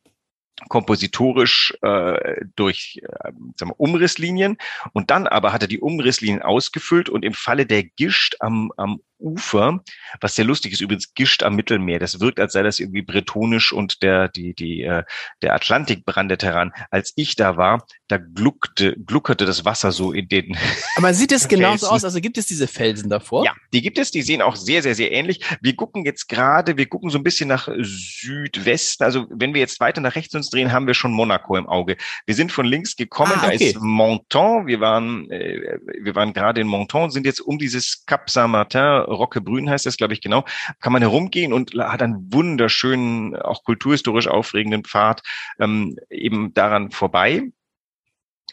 kompositorisch 0.68 1.76
äh, 1.82 2.44
durch 2.56 3.00
äh, 3.02 3.32
sagen 3.56 3.72
wir, 3.72 3.80
Umrisslinien 3.80 4.56
und 4.94 5.10
dann 5.10 5.26
aber 5.26 5.52
hat 5.52 5.62
er 5.62 5.68
die 5.68 5.80
Umrisslinien 5.80 6.42
ausgefüllt 6.42 7.10
und 7.10 7.24
im 7.24 7.34
Falle 7.34 7.66
der 7.66 7.84
Gischt 7.84 8.36
am, 8.40 8.72
am 8.76 9.00
Ufer, 9.18 9.80
was 10.20 10.34
sehr 10.34 10.44
lustig 10.44 10.72
ist, 10.72 10.80
übrigens 10.80 11.14
Gischt 11.14 11.42
am 11.42 11.56
Mittelmeer. 11.56 11.98
Das 11.98 12.20
wirkt, 12.20 12.40
als 12.40 12.52
sei 12.52 12.62
das 12.62 12.78
irgendwie 12.78 13.02
bretonisch 13.02 13.72
und 13.72 14.02
der, 14.02 14.28
die, 14.28 14.54
die, 14.54 14.82
äh, 14.82 15.04
der 15.42 15.54
Atlantik 15.54 16.04
brandet 16.04 16.42
heran. 16.42 16.72
Als 16.90 17.12
ich 17.16 17.36
da 17.36 17.56
war, 17.56 17.86
da 18.08 18.18
gluckte, 18.18 18.94
gluckerte 19.04 19.46
das 19.46 19.64
Wasser 19.64 19.92
so 19.92 20.12
in 20.12 20.28
den. 20.28 20.56
Aber 20.96 21.14
sieht 21.14 21.32
es 21.32 21.48
genauso 21.48 21.88
aus? 21.88 22.04
Also 22.04 22.20
gibt 22.20 22.38
es 22.38 22.46
diese 22.46 22.66
Felsen 22.66 23.10
davor? 23.10 23.44
Ja, 23.44 23.54
die 23.72 23.82
gibt 23.82 23.98
es. 23.98 24.10
Die 24.10 24.22
sehen 24.22 24.42
auch 24.42 24.56
sehr, 24.56 24.82
sehr, 24.82 24.94
sehr 24.94 25.12
ähnlich. 25.12 25.40
Wir 25.60 25.74
gucken 25.74 26.04
jetzt 26.04 26.28
gerade, 26.28 26.76
wir 26.76 26.86
gucken 26.86 27.10
so 27.10 27.18
ein 27.18 27.24
bisschen 27.24 27.48
nach 27.48 27.68
Südwesten. 27.80 29.04
Also 29.04 29.26
wenn 29.30 29.54
wir 29.54 29.60
jetzt 29.60 29.80
weiter 29.80 30.00
nach 30.00 30.14
rechts 30.14 30.34
uns 30.34 30.50
drehen, 30.50 30.72
haben 30.72 30.86
wir 30.86 30.94
schon 30.94 31.12
Monaco 31.12 31.56
im 31.56 31.68
Auge. 31.68 31.96
Wir 32.26 32.34
sind 32.34 32.52
von 32.52 32.66
links 32.66 32.96
gekommen. 32.96 33.32
Ah, 33.34 33.46
okay. 33.46 33.58
Da 33.58 33.64
ist 33.64 33.80
Monton. 33.80 34.66
Wir 34.66 34.80
waren, 34.80 35.30
äh, 35.30 35.78
wir 36.00 36.14
waren 36.14 36.32
gerade 36.32 36.60
in 36.60 36.66
Monton, 36.66 37.10
sind 37.10 37.26
jetzt 37.26 37.40
um 37.40 37.58
dieses 37.58 38.04
Cap 38.06 38.30
Saint-Martin 38.30 39.05
Rockebrün 39.06 39.70
heißt 39.70 39.86
das, 39.86 39.96
glaube 39.96 40.12
ich, 40.12 40.20
genau, 40.20 40.44
kann 40.80 40.92
man 40.92 41.02
herumgehen 41.02 41.52
und 41.52 41.74
hat 41.74 42.02
einen 42.02 42.32
wunderschönen, 42.32 43.36
auch 43.36 43.64
kulturhistorisch 43.64 44.28
aufregenden 44.28 44.84
Pfad 44.84 45.22
ähm, 45.58 45.96
eben 46.10 46.52
daran 46.54 46.90
vorbei 46.90 47.50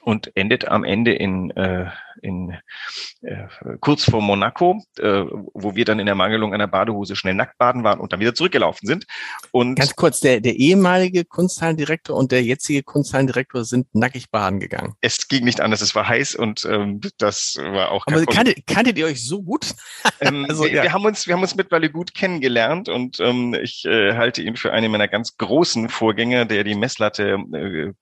und 0.03 0.35
endet 0.35 0.67
am 0.67 0.83
Ende 0.83 1.13
in, 1.13 1.51
äh, 1.51 1.89
in 2.21 2.57
äh, 3.21 3.47
kurz 3.79 4.03
vor 4.03 4.21
Monaco, 4.21 4.83
äh, 4.99 5.23
wo 5.53 5.75
wir 5.75 5.85
dann 5.85 5.99
in 5.99 6.05
der 6.05 6.15
Mangelung 6.15 6.53
einer 6.53 6.67
Badehose 6.67 7.15
schnell 7.15 7.33
nackt 7.33 7.57
baden 7.57 7.83
waren 7.83 7.99
und 7.99 8.11
dann 8.11 8.19
wieder 8.19 8.35
zurückgelaufen 8.35 8.87
sind. 8.87 9.05
Und 9.51 9.75
Ganz 9.75 9.95
kurz, 9.95 10.19
der, 10.19 10.41
der 10.41 10.55
ehemalige 10.55 11.23
Kunsthallendirektor 11.23 12.17
und 12.17 12.31
der 12.31 12.43
jetzige 12.43 12.83
Kunsthallendirektor 12.83 13.63
sind 13.63 13.93
nackig 13.95 14.29
baden 14.29 14.59
gegangen. 14.59 14.93
Es 15.01 15.27
ging 15.27 15.45
nicht 15.45 15.61
anders, 15.61 15.81
es 15.81 15.95
war 15.95 16.07
heiß 16.07 16.35
und 16.35 16.65
ähm, 16.65 16.99
das 17.17 17.57
war 17.57 17.91
auch 17.91 18.05
Aber 18.07 18.25
kanntet, 18.25 18.67
kanntet 18.67 18.97
ihr 18.97 19.05
euch 19.05 19.25
so 19.25 19.41
gut? 19.41 19.73
ähm, 20.19 20.45
also, 20.49 20.65
wir, 20.65 20.73
ja. 20.73 20.83
wir, 20.83 20.93
haben 20.93 21.05
uns, 21.05 21.27
wir 21.27 21.33
haben 21.33 21.41
uns 21.41 21.55
mittlerweile 21.55 21.89
gut 21.89 22.13
kennengelernt 22.13 22.89
und 22.89 23.19
ähm, 23.21 23.55
ich 23.61 23.85
äh, 23.85 24.15
halte 24.15 24.41
ihn 24.41 24.57
für 24.57 24.73
einen 24.73 24.91
meiner 24.91 25.07
ganz 25.07 25.37
großen 25.37 25.87
Vorgänger, 25.87 26.45
der 26.45 26.63
die 26.63 26.75
Messlatte 26.75 27.37
äh, 27.53 27.93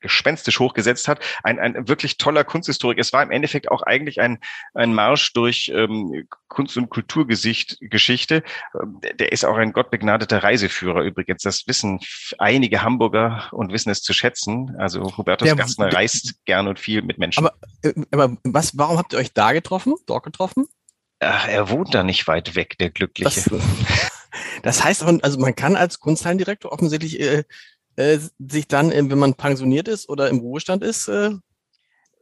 gespenstisch 0.00 0.58
hochgesetzt 0.58 1.08
hat. 1.08 1.20
Ein, 1.42 1.58
ein 1.58 1.88
wirklich 1.88 2.18
toller 2.18 2.44
Kunsthistorik. 2.44 2.98
Es 2.98 3.12
war 3.12 3.22
im 3.22 3.30
Endeffekt 3.30 3.70
auch 3.70 3.82
eigentlich 3.82 4.20
ein, 4.20 4.38
ein 4.74 4.94
Marsch 4.94 5.32
durch 5.32 5.70
ähm, 5.74 6.26
Kunst- 6.48 6.76
und 6.76 6.90
Kulturgesicht, 6.90 7.78
Geschichte. 7.80 8.42
Ähm, 8.80 9.00
der 9.18 9.32
ist 9.32 9.44
auch 9.44 9.56
ein 9.56 9.72
gottbegnadeter 9.72 10.42
Reiseführer 10.42 11.02
übrigens. 11.02 11.42
Das 11.42 11.66
wissen 11.66 12.00
einige 12.38 12.82
Hamburger 12.82 13.48
und 13.52 13.72
wissen 13.72 13.90
es 13.90 14.02
zu 14.02 14.12
schätzen. 14.12 14.76
Also 14.78 15.16
Hubertus 15.16 15.46
der, 15.46 15.56
Gastner 15.56 15.92
reist 15.92 16.44
gern 16.44 16.68
und 16.68 16.78
viel 16.78 17.02
mit 17.02 17.18
Menschen. 17.18 17.46
Aber, 17.46 17.54
äh, 17.82 17.92
aber 18.10 18.36
was, 18.44 18.76
warum 18.76 18.98
habt 18.98 19.12
ihr 19.12 19.18
euch 19.18 19.32
da 19.32 19.52
getroffen, 19.52 19.94
dort 20.06 20.24
getroffen? 20.24 20.66
Ach, 21.20 21.46
er 21.46 21.70
wohnt 21.70 21.94
da 21.94 22.02
nicht 22.02 22.26
weit 22.26 22.56
weg, 22.56 22.76
der 22.78 22.90
Glückliche. 22.90 23.48
Das, 23.48 24.10
das 24.62 24.84
heißt, 24.84 25.02
also 25.04 25.38
man 25.38 25.54
kann 25.54 25.76
als 25.76 26.00
Kunsthallendirektor 26.00 26.72
offensichtlich 26.72 27.20
äh, 27.20 27.44
äh, 27.96 28.18
sich 28.38 28.68
dann, 28.68 28.90
äh, 28.90 29.08
wenn 29.10 29.18
man 29.18 29.34
pensioniert 29.34 29.88
ist 29.88 30.08
oder 30.08 30.28
im 30.28 30.38
Ruhestand 30.38 30.82
ist, 30.82 31.08
äh, 31.08 31.30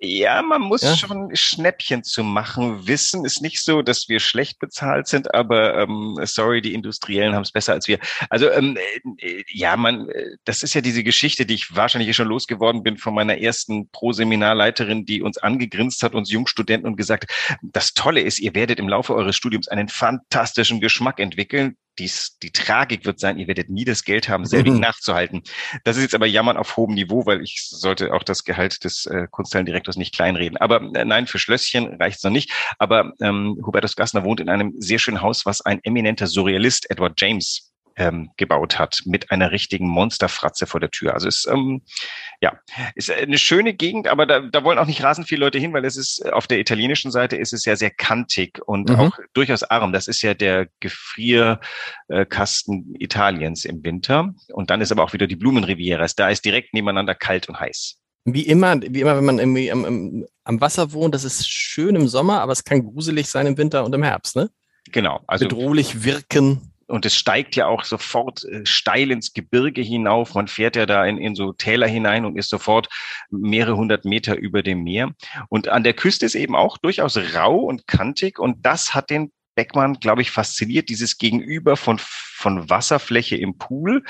ja, 0.02 0.40
man 0.40 0.62
muss 0.62 0.80
ja? 0.80 0.96
schon 0.96 1.36
Schnäppchen 1.36 2.02
zu 2.02 2.24
machen 2.24 2.86
wissen. 2.86 3.26
Ist 3.26 3.42
nicht 3.42 3.62
so, 3.62 3.82
dass 3.82 4.08
wir 4.08 4.18
schlecht 4.18 4.58
bezahlt 4.58 5.06
sind, 5.08 5.34
aber 5.34 5.76
ähm, 5.76 6.18
sorry, 6.24 6.62
die 6.62 6.72
Industriellen 6.72 7.34
haben 7.34 7.42
es 7.42 7.52
besser 7.52 7.74
als 7.74 7.86
wir. 7.86 7.98
Also 8.30 8.50
ähm, 8.50 8.78
äh, 9.18 9.42
ja, 9.52 9.76
man, 9.76 10.08
äh, 10.08 10.36
das 10.44 10.62
ist 10.62 10.72
ja 10.72 10.80
diese 10.80 11.04
Geschichte, 11.04 11.44
die 11.44 11.52
ich 11.52 11.76
wahrscheinlich 11.76 12.16
schon 12.16 12.28
losgeworden 12.28 12.82
bin 12.82 12.96
von 12.96 13.12
meiner 13.12 13.36
ersten 13.36 13.90
Pro-Seminarleiterin, 13.90 15.04
die 15.04 15.20
uns 15.20 15.36
angegrinst 15.36 16.02
hat, 16.02 16.14
uns 16.14 16.30
Jungstudenten 16.30 16.88
und 16.88 16.96
gesagt, 16.96 17.30
das 17.62 17.92
Tolle 17.92 18.22
ist, 18.22 18.38
ihr 18.38 18.54
werdet 18.54 18.78
im 18.78 18.88
Laufe 18.88 19.14
eures 19.14 19.36
Studiums 19.36 19.68
einen 19.68 19.90
fantastischen 19.90 20.80
Geschmack 20.80 21.20
entwickeln 21.20 21.76
dies, 21.98 22.38
die 22.42 22.50
Tragik 22.50 23.04
wird 23.04 23.20
sein, 23.20 23.38
ihr 23.38 23.46
werdet 23.46 23.68
nie 23.68 23.84
das 23.84 24.04
Geld 24.04 24.28
haben, 24.28 24.46
selbig 24.46 24.74
mhm. 24.74 24.80
nachzuhalten. 24.80 25.42
Das 25.84 25.96
ist 25.96 26.02
jetzt 26.02 26.14
aber 26.14 26.26
Jammern 26.26 26.56
auf 26.56 26.76
hohem 26.76 26.94
Niveau, 26.94 27.26
weil 27.26 27.42
ich 27.42 27.66
sollte 27.68 28.12
auch 28.14 28.22
das 28.22 28.44
Gehalt 28.44 28.84
des 28.84 29.06
äh, 29.06 29.26
Kunsthallendirektors 29.30 29.96
nicht 29.96 30.14
kleinreden. 30.14 30.56
Aber 30.56 30.80
äh, 30.94 31.04
nein, 31.04 31.26
für 31.26 31.38
Schlösschen 31.38 31.94
reicht's 32.00 32.22
noch 32.22 32.30
nicht. 32.30 32.52
Aber 32.78 33.12
ähm, 33.20 33.60
Hubertus 33.64 33.96
Gassner 33.96 34.24
wohnt 34.24 34.40
in 34.40 34.48
einem 34.48 34.74
sehr 34.78 34.98
schönen 34.98 35.20
Haus, 35.20 35.46
was 35.46 35.60
ein 35.60 35.80
eminenter 35.82 36.26
Surrealist, 36.26 36.90
Edward 36.90 37.20
James, 37.20 37.69
ähm, 37.96 38.30
gebaut 38.36 38.78
hat 38.78 39.00
mit 39.04 39.30
einer 39.30 39.52
richtigen 39.52 39.88
Monsterfratze 39.88 40.66
vor 40.66 40.80
der 40.80 40.90
Tür. 40.90 41.14
Also 41.14 41.28
ist 41.28 41.48
ähm, 41.50 41.82
ja 42.40 42.58
ist 42.94 43.10
eine 43.10 43.38
schöne 43.38 43.74
Gegend, 43.74 44.08
aber 44.08 44.26
da, 44.26 44.40
da 44.40 44.64
wollen 44.64 44.78
auch 44.78 44.86
nicht 44.86 45.02
rasend 45.02 45.28
viele 45.28 45.40
Leute 45.40 45.58
hin, 45.58 45.72
weil 45.72 45.84
es 45.84 45.96
ist 45.96 46.30
auf 46.32 46.46
der 46.46 46.58
italienischen 46.58 47.10
Seite 47.10 47.36
ist 47.36 47.52
es 47.52 47.64
ja 47.64 47.76
sehr 47.76 47.90
kantig 47.90 48.60
und 48.66 48.90
mhm. 48.90 48.96
auch 48.96 49.18
durchaus 49.32 49.62
arm. 49.62 49.92
Das 49.92 50.08
ist 50.08 50.22
ja 50.22 50.34
der 50.34 50.68
Gefrierkasten 50.80 52.96
Italiens 52.98 53.64
im 53.64 53.84
Winter 53.84 54.34
und 54.52 54.70
dann 54.70 54.80
ist 54.80 54.92
aber 54.92 55.04
auch 55.04 55.12
wieder 55.12 55.26
die 55.26 55.36
Blumenriviera. 55.36 56.06
Da 56.16 56.30
ist 56.30 56.44
direkt 56.44 56.74
nebeneinander 56.74 57.14
kalt 57.14 57.48
und 57.48 57.60
heiß. 57.60 57.96
Wie 58.24 58.42
immer, 58.42 58.80
wie 58.82 59.00
immer, 59.00 59.16
wenn 59.16 59.24
man 59.24 59.38
irgendwie 59.38 59.72
am, 59.72 60.26
am 60.44 60.60
Wasser 60.60 60.92
wohnt, 60.92 61.14
das 61.14 61.24
ist 61.24 61.48
schön 61.48 61.96
im 61.96 62.06
Sommer, 62.06 62.42
aber 62.42 62.52
es 62.52 62.64
kann 62.64 62.84
gruselig 62.84 63.28
sein 63.28 63.46
im 63.46 63.56
Winter 63.56 63.84
und 63.84 63.94
im 63.94 64.02
Herbst, 64.02 64.36
ne? 64.36 64.50
Genau. 64.92 65.20
Also 65.26 65.48
bedrohlich 65.48 66.04
wirken 66.04 66.69
und 66.90 67.06
es 67.06 67.16
steigt 67.16 67.56
ja 67.56 67.66
auch 67.66 67.84
sofort 67.84 68.44
äh, 68.44 68.66
steil 68.66 69.10
ins 69.10 69.32
Gebirge 69.32 69.80
hinauf. 69.80 70.34
Man 70.34 70.48
fährt 70.48 70.76
ja 70.76 70.86
da 70.86 71.04
in, 71.04 71.18
in 71.18 71.34
so 71.34 71.52
Täler 71.52 71.86
hinein 71.86 72.24
und 72.24 72.36
ist 72.36 72.50
sofort 72.50 72.88
mehrere 73.30 73.76
hundert 73.76 74.04
Meter 74.04 74.36
über 74.36 74.62
dem 74.62 74.82
Meer. 74.82 75.12
Und 75.48 75.68
an 75.68 75.84
der 75.84 75.94
Küste 75.94 76.26
ist 76.26 76.34
eben 76.34 76.54
auch 76.54 76.78
durchaus 76.78 77.16
rau 77.34 77.56
und 77.56 77.86
kantig 77.86 78.38
und 78.38 78.66
das 78.66 78.94
hat 78.94 79.10
den 79.10 79.32
Beckmann, 79.54 79.94
glaube 79.94 80.22
ich, 80.22 80.30
fasziniert, 80.30 80.88
dieses 80.88 81.18
Gegenüber 81.18 81.76
von, 81.76 82.00
von 82.40 82.70
Wasserfläche 82.70 83.36
im 83.36 83.58
Pool, 83.58 84.02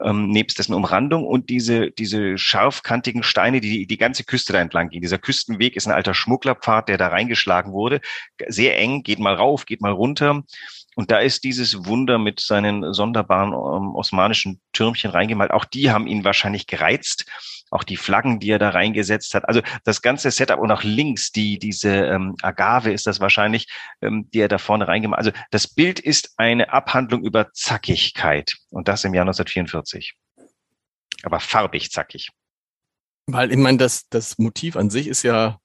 ähm, 0.00 0.28
nebst 0.28 0.58
dessen 0.58 0.74
Umrandung 0.74 1.26
und 1.26 1.50
diese, 1.50 1.90
diese 1.90 2.38
scharfkantigen 2.38 3.22
Steine, 3.22 3.60
die 3.60 3.86
die 3.86 3.98
ganze 3.98 4.24
Küste 4.24 4.52
da 4.52 4.60
entlang 4.60 4.88
gehen. 4.88 5.02
Dieser 5.02 5.18
Küstenweg 5.18 5.76
ist 5.76 5.86
ein 5.86 5.92
alter 5.92 6.14
Schmugglerpfad, 6.14 6.88
der 6.88 6.98
da 6.98 7.08
reingeschlagen 7.08 7.72
wurde. 7.72 8.00
Sehr 8.46 8.78
eng, 8.78 9.02
geht 9.02 9.18
mal 9.18 9.34
rauf, 9.34 9.66
geht 9.66 9.80
mal 9.80 9.92
runter. 9.92 10.42
Und 10.94 11.10
da 11.10 11.18
ist 11.18 11.44
dieses 11.44 11.86
Wunder 11.86 12.18
mit 12.18 12.40
seinen 12.40 12.92
sonderbaren 12.92 13.52
ähm, 13.52 13.94
osmanischen 13.94 14.60
Türmchen 14.72 15.10
reingemalt. 15.10 15.50
Auch 15.50 15.64
die 15.64 15.90
haben 15.90 16.06
ihn 16.06 16.24
wahrscheinlich 16.24 16.66
gereizt. 16.66 17.24
Auch 17.70 17.84
die 17.84 17.96
Flaggen, 17.96 18.38
die 18.38 18.50
er 18.50 18.58
da 18.58 18.68
reingesetzt 18.68 19.34
hat. 19.34 19.48
Also 19.48 19.62
das 19.84 20.02
ganze 20.02 20.30
Setup 20.30 20.58
und 20.58 20.70
auch 20.70 20.82
links 20.82 21.32
die 21.32 21.58
diese 21.58 21.88
ähm, 21.88 22.36
Agave 22.42 22.92
ist 22.92 23.06
das 23.06 23.20
wahrscheinlich, 23.20 23.68
ähm, 24.02 24.28
die 24.34 24.40
er 24.40 24.48
da 24.48 24.58
vorne 24.58 24.86
reingemalt. 24.86 25.18
Also 25.18 25.32
das 25.50 25.66
Bild 25.66 25.98
ist 25.98 26.34
eine 26.36 26.70
Abhandlung 26.70 27.24
über 27.24 27.50
Zackigkeit 27.72 28.54
und 28.70 28.88
das 28.88 29.04
im 29.04 29.14
Jahr 29.14 29.22
1944. 29.22 30.14
Aber 31.22 31.40
farbig 31.40 31.90
zackig. 31.90 32.30
Weil 33.26 33.50
ich 33.50 33.56
meine, 33.56 33.78
das 33.78 34.08
das 34.10 34.36
Motiv 34.38 34.76
an 34.76 34.90
sich 34.90 35.06
ist 35.06 35.22
ja 35.22 35.58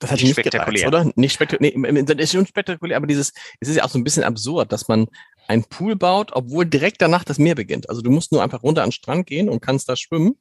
das 0.00 0.10
hat 0.10 0.18
nicht, 0.18 0.24
nicht 0.24 0.34
spektakulär, 0.34 0.90
gereizt, 0.90 1.06
oder? 1.06 1.12
Nicht 1.14 1.34
spektakulär. 1.34 1.92
Nee, 1.92 2.02
das 2.02 2.16
ist 2.16 2.32
schon 2.32 2.46
spektakulär, 2.46 2.96
aber 2.96 3.06
dieses, 3.06 3.32
es 3.60 3.68
ist 3.68 3.76
ja 3.76 3.84
auch 3.84 3.88
so 3.88 3.98
ein 3.98 4.04
bisschen 4.04 4.24
absurd, 4.24 4.72
dass 4.72 4.88
man 4.88 5.06
einen 5.46 5.64
Pool 5.64 5.94
baut, 5.94 6.32
obwohl 6.32 6.66
direkt 6.66 7.00
danach 7.00 7.24
das 7.24 7.38
Meer 7.38 7.54
beginnt. 7.54 7.88
Also 7.88 8.02
du 8.02 8.10
musst 8.10 8.32
nur 8.32 8.42
einfach 8.42 8.62
runter 8.62 8.82
an 8.82 8.88
den 8.88 8.92
Strand 8.92 9.26
gehen 9.26 9.48
und 9.48 9.60
kannst 9.60 9.88
da 9.88 9.96
schwimmen 9.96 10.38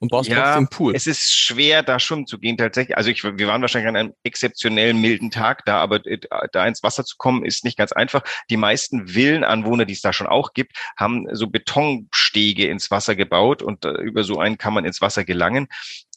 und 0.00 0.10
baust 0.10 0.28
ja, 0.28 0.42
trotzdem 0.42 0.68
Pool. 0.68 0.94
Es 0.94 1.06
ist 1.06 1.32
schwer, 1.32 1.82
da 1.82 1.98
schwimmen 1.98 2.26
zu 2.26 2.38
gehen 2.38 2.56
tatsächlich. 2.56 2.96
Also 2.96 3.10
ich, 3.10 3.24
wir 3.24 3.48
waren 3.48 3.60
wahrscheinlich 3.60 3.88
an 3.88 3.96
einem 3.96 4.14
exzeptionell 4.22 4.94
milden 4.94 5.30
Tag 5.30 5.64
da, 5.64 5.78
aber 5.78 6.04
äh, 6.06 6.18
da 6.52 6.66
ins 6.66 6.82
Wasser 6.82 7.04
zu 7.04 7.16
kommen, 7.16 7.44
ist 7.44 7.64
nicht 7.64 7.76
ganz 7.76 7.92
einfach. 7.92 8.22
Die 8.50 8.56
meisten 8.56 9.14
Villenanwohner, 9.14 9.84
die 9.84 9.94
es 9.94 10.00
da 10.00 10.12
schon 10.12 10.26
auch 10.26 10.52
gibt, 10.52 10.76
haben 10.96 11.26
so 11.32 11.48
Betonstege 11.48 12.68
ins 12.68 12.90
Wasser 12.90 13.16
gebaut 13.16 13.62
und 13.62 13.84
äh, 13.84 13.90
über 13.90 14.22
so 14.22 14.38
einen 14.38 14.58
kann 14.58 14.74
man 14.74 14.84
ins 14.84 15.00
Wasser 15.00 15.24
gelangen. 15.24 15.68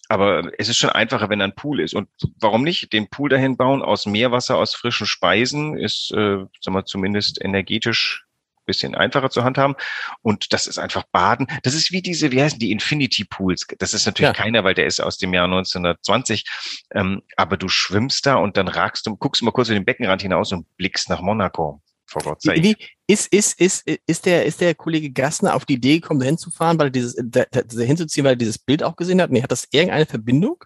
Aber 0.10 0.52
es 0.60 0.68
ist 0.68 0.78
schon 0.78 0.90
einfacher, 0.90 1.30
wenn 1.30 1.42
ein 1.42 1.56
Pool 1.56 1.80
ist. 1.80 1.94
Und 1.94 2.10
warum 2.40 2.64
nicht 2.64 2.92
den 2.92 3.10
Pool 3.10 3.30
dahin 3.30 3.56
bauen 3.56 3.82
aus 3.82 4.06
Meerwasser, 4.06 4.58
aus 4.58 4.76
frischen 4.76 5.08
Speisen, 5.08 5.78
ist, 5.78 6.12
äh, 6.12 6.44
sagen 6.60 6.76
wir, 6.76 6.86
zumindest 6.86 7.42
energetisch 7.42 8.26
bisschen 8.66 8.96
einfacher 8.96 9.30
zu 9.30 9.44
handhaben. 9.44 9.76
Und 10.22 10.54
das 10.54 10.68
ist 10.68 10.78
einfach 10.78 11.04
Baden. 11.12 11.48
Das 11.64 11.74
ist 11.74 11.92
wie 11.92 12.02
diese, 12.02 12.32
wie 12.32 12.42
heißen 12.42 12.60
die 12.60 12.72
Infinity 12.72 13.26
Pools? 13.26 13.66
Das 13.80 13.94
ist 13.94 14.06
natürlich 14.06 14.36
ja. 14.36 14.44
keiner, 14.44 14.64
weil 14.64 14.74
der 14.74 14.86
ist 14.86 15.02
aus 15.02 15.18
dem 15.18 15.34
Jahr 15.34 15.46
1920. 15.46 16.46
Ähm, 16.94 17.22
aber 17.36 17.58
du 17.58 17.68
schwimmst 17.68 18.26
da 18.26 18.36
und 18.36 18.58
dann 18.58 18.68
ragst 18.68 19.06
du, 19.06 19.16
guckst 19.16 19.44
mal 19.44 19.52
kurz 19.52 19.70
über 19.70 19.80
den 19.80 19.86
Beckenrand 19.86 20.22
hinaus 20.22 20.52
und 20.52 20.66
blickst 20.78 21.10
nach 21.10 21.22
Monaco 21.22 21.82
for 22.06 22.22
God's 22.22 22.44
sake. 22.44 22.62
Wie, 22.62 22.76
ist, 23.08 23.32
ist, 23.34 23.60
ist, 23.60 23.88
ist, 23.88 24.26
der, 24.26 24.46
ist 24.46 24.62
der 24.62 24.76
Kollege 24.76 25.12
Gassner 25.12 25.56
auf 25.56 25.66
die 25.66 25.74
Idee 25.74 26.00
gekommen, 26.00 26.20
da 26.20 26.26
hinzufahren, 26.26 26.78
weil 26.78 26.88
er 26.88 26.92
dieses, 26.92 27.16
da, 27.24 27.46
da 27.52 27.84
hinzuziehen, 27.84 28.24
weil 28.24 28.34
er 28.34 28.38
dieses 28.38 28.60
Bild 28.60 28.84
auch 28.84 28.96
gesehen 28.96 29.22
hat? 29.22 29.32
Nee, 29.32 29.42
hat 29.42 29.52
das 29.52 29.68
irgendeine 29.72 30.06
Verbindung? 30.06 30.64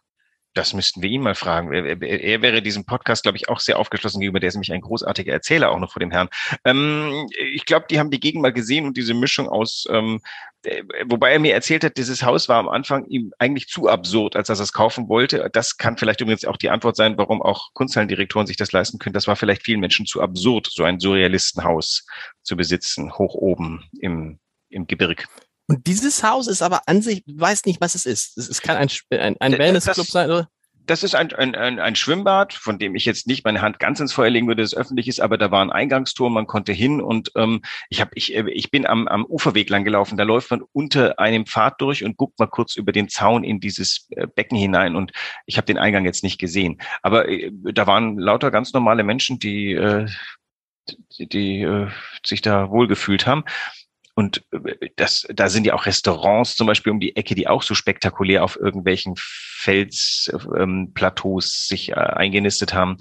Das 0.55 0.74
müssten 0.74 1.01
wir 1.01 1.09
ihn 1.09 1.21
mal 1.21 1.35
fragen. 1.35 1.74
Er, 1.74 2.01
er 2.01 2.41
wäre 2.41 2.62
diesem 2.62 2.85
Podcast, 2.85 3.24
glaube 3.24 3.38
ich, 3.38 3.50
auch 3.50 3.59
sehr 3.59 3.77
aufgeschlossen 3.77 4.21
gegenüber. 4.21 4.39
Der 4.39 4.47
ist 4.47 4.55
nämlich 4.55 4.71
ein 4.71 4.79
großartiger 4.79 5.33
Erzähler 5.33 5.69
auch 5.69 5.79
noch 5.79 5.91
vor 5.91 6.00
dem 6.00 6.12
Herrn. 6.12 6.29
Ähm, 6.63 7.27
ich 7.53 7.65
glaube, 7.65 7.88
die 7.89 8.00
haben 8.00 8.09
die 8.09 8.21
Gegend 8.21 8.41
mal 8.41 8.53
gesehen 8.53 8.85
und 8.85 8.95
diese 8.95 9.13
Mischung 9.13 9.50
aus, 9.50 9.85
ähm, 9.91 10.21
äh, 10.63 10.81
wobei 11.07 11.33
er 11.33 11.39
mir 11.39 11.53
erzählt 11.53 11.83
hat, 11.83 11.97
dieses 11.97 12.24
Haus 12.24 12.47
war 12.47 12.57
am 12.57 12.69
Anfang 12.69 13.05
ihm 13.07 13.33
eigentlich 13.38 13.67
zu 13.67 13.89
absurd, 13.89 14.38
als 14.38 14.47
er 14.47 14.57
es 14.57 14.71
kaufen 14.71 15.09
wollte. 15.09 15.50
Das 15.51 15.75
kann 15.75 15.97
vielleicht 15.97 16.21
übrigens 16.21 16.45
auch 16.45 16.57
die 16.57 16.69
Antwort 16.69 16.95
sein, 16.95 17.17
warum 17.17 17.41
auch 17.41 17.74
Kunsthallendirektoren 17.74 18.47
sich 18.47 18.55
das 18.55 18.71
leisten 18.71 18.97
können. 18.97 19.13
Das 19.13 19.27
war 19.27 19.35
vielleicht 19.35 19.63
vielen 19.63 19.81
Menschen 19.81 20.05
zu 20.05 20.21
absurd, 20.21 20.69
so 20.71 20.85
ein 20.85 21.01
Surrealistenhaus 21.01 22.05
zu 22.43 22.55
besitzen, 22.55 23.12
hoch 23.17 23.35
oben 23.35 23.83
im, 24.00 24.39
im 24.69 24.88
Gebirg. 24.88 25.27
Und 25.67 25.88
dieses 25.88 26.24
Haus 26.24 26.48
ist 26.48 26.62
aber 26.62 26.84
an 26.86 27.01
sich, 27.01 27.24
weiß 27.25 27.65
nicht, 27.65 27.81
was 27.81 27.95
es 27.95 28.05
ist. 28.05 28.38
Es 28.38 28.62
kann 28.62 28.77
ein, 28.77 28.89
ein, 29.10 29.36
ein 29.39 29.57
Wellnessclub 29.57 30.05
sein, 30.07 30.29
oder? 30.29 30.50
Das 30.88 31.01
ist 31.01 31.15
ein, 31.15 31.34
ein, 31.34 31.55
ein, 31.55 31.79
ein 31.79 31.95
Schwimmbad, 31.95 32.53
von 32.53 32.77
dem 32.77 32.93
ich 32.93 33.05
jetzt 33.05 33.25
nicht 33.25 33.43
meine 33.43 33.62
Hand 33.62 33.79
ganz 33.79 34.00
ins 34.00 34.13
Feuer 34.13 34.29
legen 34.29 34.48
würde, 34.48 34.62
das 34.62 34.75
öffentlich 34.75 35.07
ist, 35.07 35.19
aber 35.19 35.39
da 35.39 35.50
war 35.50 35.63
ein 35.63 35.72
Eingangstor, 35.72 36.29
man 36.29 36.45
konnte 36.45 36.74
hin 36.74 37.01
und 37.01 37.31
ähm, 37.36 37.63
ich, 37.89 38.01
hab, 38.01 38.15
ich, 38.15 38.36
äh, 38.36 38.48
ich 38.51 38.69
bin 38.69 38.86
am, 38.86 39.07
am 39.07 39.25
Uferweg 39.25 39.67
lang 39.72 39.84
gelaufen. 39.84 40.15
Da 40.15 40.24
läuft 40.24 40.51
man 40.51 40.62
unter 40.74 41.17
einem 41.17 41.48
Pfad 41.48 41.81
durch 41.81 42.03
und 42.03 42.17
guckt 42.17 42.38
mal 42.38 42.45
kurz 42.45 42.75
über 42.75 42.91
den 42.91 43.10
Zaun 43.10 43.43
in 43.43 43.60
dieses 43.60 44.07
äh, 44.12 44.27
Becken 44.27 44.57
hinein 44.57 44.95
und 44.95 45.12
ich 45.48 45.57
habe 45.57 45.65
den 45.65 45.79
Eingang 45.79 46.05
jetzt 46.05 46.24
nicht 46.24 46.38
gesehen. 46.38 46.79
Aber 47.01 47.27
äh, 47.27 47.51
da 47.51 47.88
waren 47.88 48.19
lauter 48.19 48.51
ganz 48.51 48.72
normale 48.72 49.03
Menschen, 49.03 49.39
die, 49.39 49.74
äh, 49.74 50.07
die, 51.17 51.27
die 51.27 51.62
äh, 51.62 51.88
sich 52.24 52.43
da 52.43 52.69
wohlgefühlt 52.69 53.25
haben. 53.25 53.43
Und 54.15 54.43
äh, 54.51 54.89
das, 54.95 55.27
da 55.34 55.50
sind 55.50 55.67
ja 55.67 55.75
auch 55.75 55.86
Restaurants 55.86 56.55
zum 56.55 56.65
Beispiel 56.67 56.91
um 56.91 57.00
die 57.00 57.15
Ecke, 57.15 57.36
die 57.36 57.48
auch 57.48 57.62
so 57.62 57.75
spektakulär 57.75 58.43
auf 58.43 58.60
irgendwelchen 58.60 59.13
Felsplateaus 59.17 61.45
ähm, 61.45 61.75
sich 61.75 61.91
äh, 61.91 61.95
eingenistet 61.95 62.74
haben. 62.74 62.98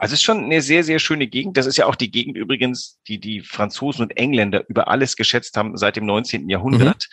Also 0.00 0.14
es 0.14 0.20
ist 0.20 0.24
schon 0.24 0.44
eine 0.44 0.62
sehr, 0.62 0.84
sehr 0.84 1.00
schöne 1.00 1.26
Gegend. 1.26 1.56
Das 1.56 1.66
ist 1.66 1.76
ja 1.76 1.86
auch 1.86 1.96
die 1.96 2.12
Gegend 2.12 2.36
übrigens, 2.36 3.00
die 3.08 3.18
die 3.18 3.40
Franzosen 3.40 4.02
und 4.02 4.16
Engländer 4.16 4.64
über 4.68 4.86
alles 4.86 5.16
geschätzt 5.16 5.56
haben 5.56 5.76
seit 5.76 5.96
dem 5.96 6.06
19. 6.06 6.48
Jahrhundert. 6.48 7.08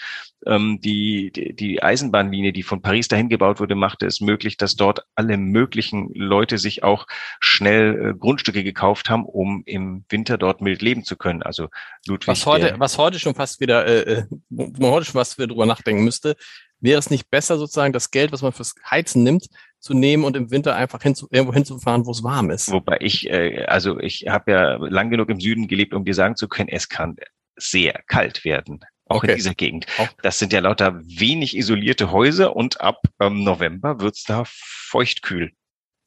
Mhm. 0.45 0.53
Ähm, 0.53 0.79
die, 0.81 1.31
die, 1.31 1.81
Eisenbahnlinie, 1.81 2.53
die 2.53 2.61
von 2.61 2.83
Paris 2.83 3.07
dahin 3.07 3.27
gebaut 3.27 3.59
wurde, 3.59 3.73
machte 3.73 4.05
es 4.05 4.21
möglich, 4.21 4.57
dass 4.57 4.75
dort 4.75 5.01
alle 5.15 5.37
möglichen 5.37 6.11
Leute 6.13 6.59
sich 6.59 6.83
auch 6.83 7.07
schnell 7.39 8.11
äh, 8.11 8.13
Grundstücke 8.13 8.63
gekauft 8.63 9.09
haben, 9.09 9.25
um 9.25 9.63
im 9.65 10.05
Winter 10.09 10.37
dort 10.37 10.61
mild 10.61 10.83
leben 10.83 11.03
zu 11.03 11.15
können. 11.15 11.41
Also 11.41 11.69
Ludwig. 12.05 12.27
Was 12.27 12.45
heute, 12.45 12.75
was 12.77 12.99
heute 12.99 13.17
schon 13.17 13.33
fast 13.33 13.59
wieder, 13.61 13.87
äh, 13.87 14.01
äh 14.01 14.25
wo 14.49 14.71
man 14.77 14.91
heute 14.91 15.05
schon 15.07 15.13
fast 15.13 15.39
wieder 15.39 15.47
drüber 15.47 15.65
nachdenken 15.65 16.03
müsste, 16.03 16.35
wäre 16.79 16.99
es 16.99 17.09
nicht 17.09 17.31
besser 17.31 17.57
sozusagen 17.57 17.93
das 17.93 18.11
Geld, 18.11 18.31
was 18.31 18.43
man 18.43 18.51
fürs 18.51 18.75
Heizen 18.89 19.23
nimmt, 19.23 19.47
zu 19.85 19.93
nehmen 19.93 20.23
und 20.23 20.35
im 20.35 20.49
Winter 20.49 20.75
einfach 20.75 21.03
hinzu, 21.03 21.27
irgendwo 21.29 21.53
hinzufahren, 21.53 22.07
wo 22.07 22.11
es 22.11 22.23
warm 22.23 22.49
ist. 22.49 22.71
Wobei 22.71 22.97
ich, 23.01 23.29
äh, 23.29 23.65
also 23.65 23.99
ich 23.99 24.25
habe 24.27 24.51
ja 24.51 24.75
lang 24.77 25.11
genug 25.11 25.29
im 25.29 25.39
Süden 25.39 25.67
gelebt, 25.67 25.93
um 25.93 26.03
dir 26.03 26.15
sagen 26.15 26.35
zu 26.35 26.47
können, 26.47 26.69
es 26.69 26.89
kann 26.89 27.17
sehr 27.55 28.01
kalt 28.07 28.43
werden. 28.43 28.79
Auch 29.07 29.17
okay. 29.17 29.31
in 29.31 29.35
dieser 29.35 29.53
Gegend. 29.53 29.85
Auch. 29.99 30.07
Das 30.23 30.39
sind 30.39 30.53
ja 30.53 30.59
lauter 30.59 30.99
wenig 31.03 31.55
isolierte 31.55 32.11
Häuser 32.11 32.55
und 32.55 32.81
ab 32.81 32.99
ähm, 33.19 33.43
November 33.43 33.99
wird's 33.99 34.23
da 34.23 34.41
feuchtkühl. 34.47 35.51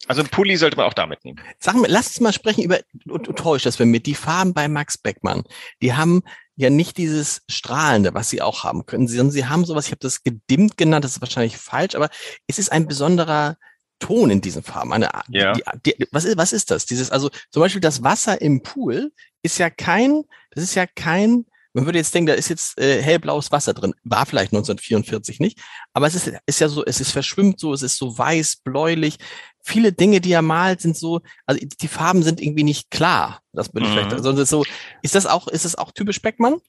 Also 0.07 0.23
ein 0.23 0.29
Pulli 0.29 0.57
sollte 0.57 0.77
man 0.77 0.87
auch 0.87 0.95
damit 0.95 1.25
nehmen. 1.25 1.41
Sag 1.59 1.75
mal, 1.75 1.91
lass 1.91 2.09
uns 2.09 2.21
mal 2.21 2.33
sprechen 2.33 2.63
über, 2.63 2.81
du, 2.93 3.19
du 3.19 3.33
täuscht 3.33 3.67
das 3.67 3.79
mir, 3.79 4.01
die 4.01 4.15
Farben 4.15 4.55
bei 4.55 4.69
Max 4.69 4.97
Beckmann. 4.97 5.43
Die 5.83 5.95
haben 5.95 6.23
ja 6.57 6.71
nicht 6.71 6.97
dieses 6.97 7.43
Strahlende, 7.49 8.15
was 8.15 8.31
sie 8.31 8.43
auch 8.43 8.65
haben 8.65 8.87
können, 8.87 9.07
sondern 9.07 9.31
sie 9.31 9.47
haben 9.47 9.65
sowas, 9.65 9.87
ich 9.87 9.93
habe 9.93 10.01
das 10.01 10.23
gedimmt 10.23 10.77
genannt, 10.77 11.05
das 11.05 11.13
ist 11.13 11.21
wahrscheinlich 11.21 11.57
falsch, 11.57 11.95
aber 11.95 12.11
es 12.47 12.59
ist 12.59 12.73
ein 12.73 12.87
besonderer 12.87 13.57
Ton 13.99 14.31
in 14.31 14.41
diesen 14.41 14.63
Farben. 14.63 14.93
Eine, 14.93 15.11
ja. 15.29 15.53
Die, 15.53 15.63
die, 15.87 16.07
was, 16.13 16.25
ist, 16.25 16.37
was 16.37 16.53
ist 16.53 16.71
das? 16.71 16.87
Dieses, 16.87 17.11
also 17.11 17.31
zum 17.51 17.61
Beispiel 17.61 17.81
das 17.81 18.03
Wasser 18.03 18.41
im 18.41 18.63
Pool 18.63 19.13
ist 19.43 19.59
ja 19.59 19.71
kein, 19.71 20.25
das 20.51 20.65
ist 20.65 20.75
ja 20.75 20.87
kein, 20.87 21.47
man 21.75 21.85
würde 21.85 21.99
jetzt 21.99 22.15
denken, 22.15 22.29
da 22.29 22.35
ist 22.35 22.49
jetzt 22.49 22.79
äh, 22.81 23.03
hellblaues 23.03 23.53
Wasser 23.53 23.75
drin. 23.75 23.95
War 24.05 24.27
vielleicht 24.27 24.53
1944 24.53 25.41
nicht, 25.41 25.61
aber 25.93 26.07
es 26.07 26.15
ist, 26.15 26.33
ist 26.47 26.61
ja 26.61 26.69
so, 26.69 26.85
es 26.85 27.01
ist 27.01 27.13
verschwimmt 27.13 27.61
so, 27.61 27.73
es 27.73 27.83
ist 27.83 27.99
so 27.99 28.17
weiß, 28.17 28.57
bläulich 28.65 29.19
viele 29.63 29.93
Dinge, 29.93 30.21
die 30.21 30.33
er 30.33 30.43
malt, 30.43 30.81
sind 30.81 30.97
so, 30.97 31.21
also 31.47 31.65
die 31.81 31.89
Farben 31.89 32.23
sind 32.23 32.41
irgendwie 32.41 32.65
nicht 32.65 32.91
klar. 32.91 33.43
Das 33.53 33.69
bin 33.69 33.85
ich 33.85 33.91
mhm. 33.91 33.95
vielleicht. 33.95 34.13
Also 34.13 34.45
so, 34.45 34.65
ist 35.03 35.15
das 35.15 35.27
auch, 35.27 35.49
ist 35.49 35.65
das 35.65 35.77
auch 35.77 35.93
typisch 35.93 36.23
Beckmann? 36.23 36.61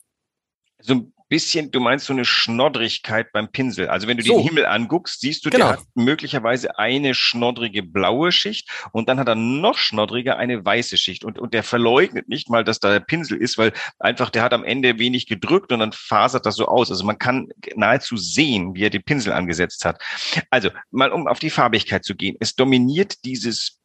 So 0.82 0.94
ein 0.94 1.14
bisschen, 1.30 1.72
du 1.72 1.80
meinst 1.80 2.06
so 2.08 2.14
eine 2.14 2.26
Schnoddrigkeit 2.26 3.32
beim 3.32 3.52
Pinsel. 3.52 3.88
Also 3.88 4.08
wenn 4.08 4.18
du 4.18 4.24
So. 4.24 4.38
den 4.38 4.44
Himmel 4.48 4.66
anguckst, 4.66 5.22
siehst 5.22 5.46
du, 5.46 5.50
Genau. 5.50 5.68
der 5.68 5.78
hat 5.78 5.86
möglicherweise 5.96 6.78
eine 6.78 7.14
schnoddrige 7.14 7.84
blaue 7.84 8.32
Schicht 8.32 8.70
und 8.92 9.08
dann 9.08 9.20
hat 9.20 9.28
er 9.28 9.36
noch 9.36 9.78
schnoddriger 9.78 10.38
eine 10.38 10.66
weiße 10.66 10.98
Schicht. 10.98 11.24
Und, 11.24 11.40
und 11.40 11.54
der 11.54 11.64
verleugnet 11.64 12.28
nicht 12.28 12.50
mal, 12.50 12.64
dass 12.64 12.80
da 12.80 12.92
der 12.92 13.00
Pinsel 13.00 13.38
ist, 13.38 13.58
weil 13.58 13.72
einfach 14.00 14.30
der 14.30 14.44
hat 14.44 14.54
am 14.54 14.64
Ende 14.64 15.00
wenig 15.00 15.28
gedrückt 15.28 15.72
und 15.72 15.80
dann 15.80 15.92
fasert 15.94 16.46
das 16.46 16.56
so 16.56 16.66
aus. 16.68 16.90
Also 16.92 17.06
man 17.06 17.18
kann 17.18 17.50
nahezu 17.76 18.18
sehen, 18.18 18.74
wie 18.76 18.84
er 18.84 18.90
den 18.90 19.04
Pinsel 19.04 19.32
angesetzt 19.34 19.86
hat. 19.86 20.02
Also 20.50 20.70
mal 20.92 21.12
um 21.12 21.28
auf 21.28 21.40
die 21.40 21.50
Farbigkeit 21.50 22.04
zu 22.04 22.16
gehen. 22.16 22.36
Es 22.40 22.56
dominiert 22.56 23.24
dieses 23.26 23.80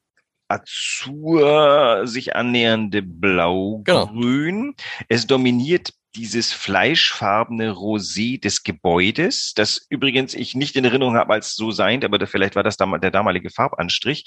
Azur 0.49 2.07
sich 2.07 2.37
annähernde 2.37 3.03
Blau-Grün. 3.03 4.75
Es 5.09 5.27
dominiert 5.27 5.93
dieses 6.17 6.53
fleischfarbene 6.53 7.73
Rosé 7.73 8.41
des 8.41 8.63
Gebäudes, 8.63 9.53
das 9.55 9.85
übrigens 9.89 10.35
ich 10.35 10.55
nicht 10.55 10.77
in 10.77 10.85
Erinnerung 10.85 11.17
habe 11.17 11.33
als 11.33 11.57
so 11.57 11.73
seiend, 11.73 12.05
aber 12.05 12.25
vielleicht 12.27 12.55
war 12.55 12.63
das 12.63 12.77
der 12.77 13.11
damalige 13.11 13.51
Farbanstrich. 13.51 14.25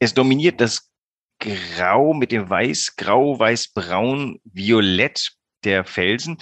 Es 0.00 0.14
dominiert 0.14 0.60
das 0.60 0.90
Grau 1.38 2.14
mit 2.14 2.32
dem 2.32 2.48
Weiß, 2.48 2.96
Grau, 2.96 3.38
Weiß, 3.38 3.68
Braun, 3.68 4.40
Violett 4.44 5.32
der 5.64 5.84
Felsen. 5.84 6.38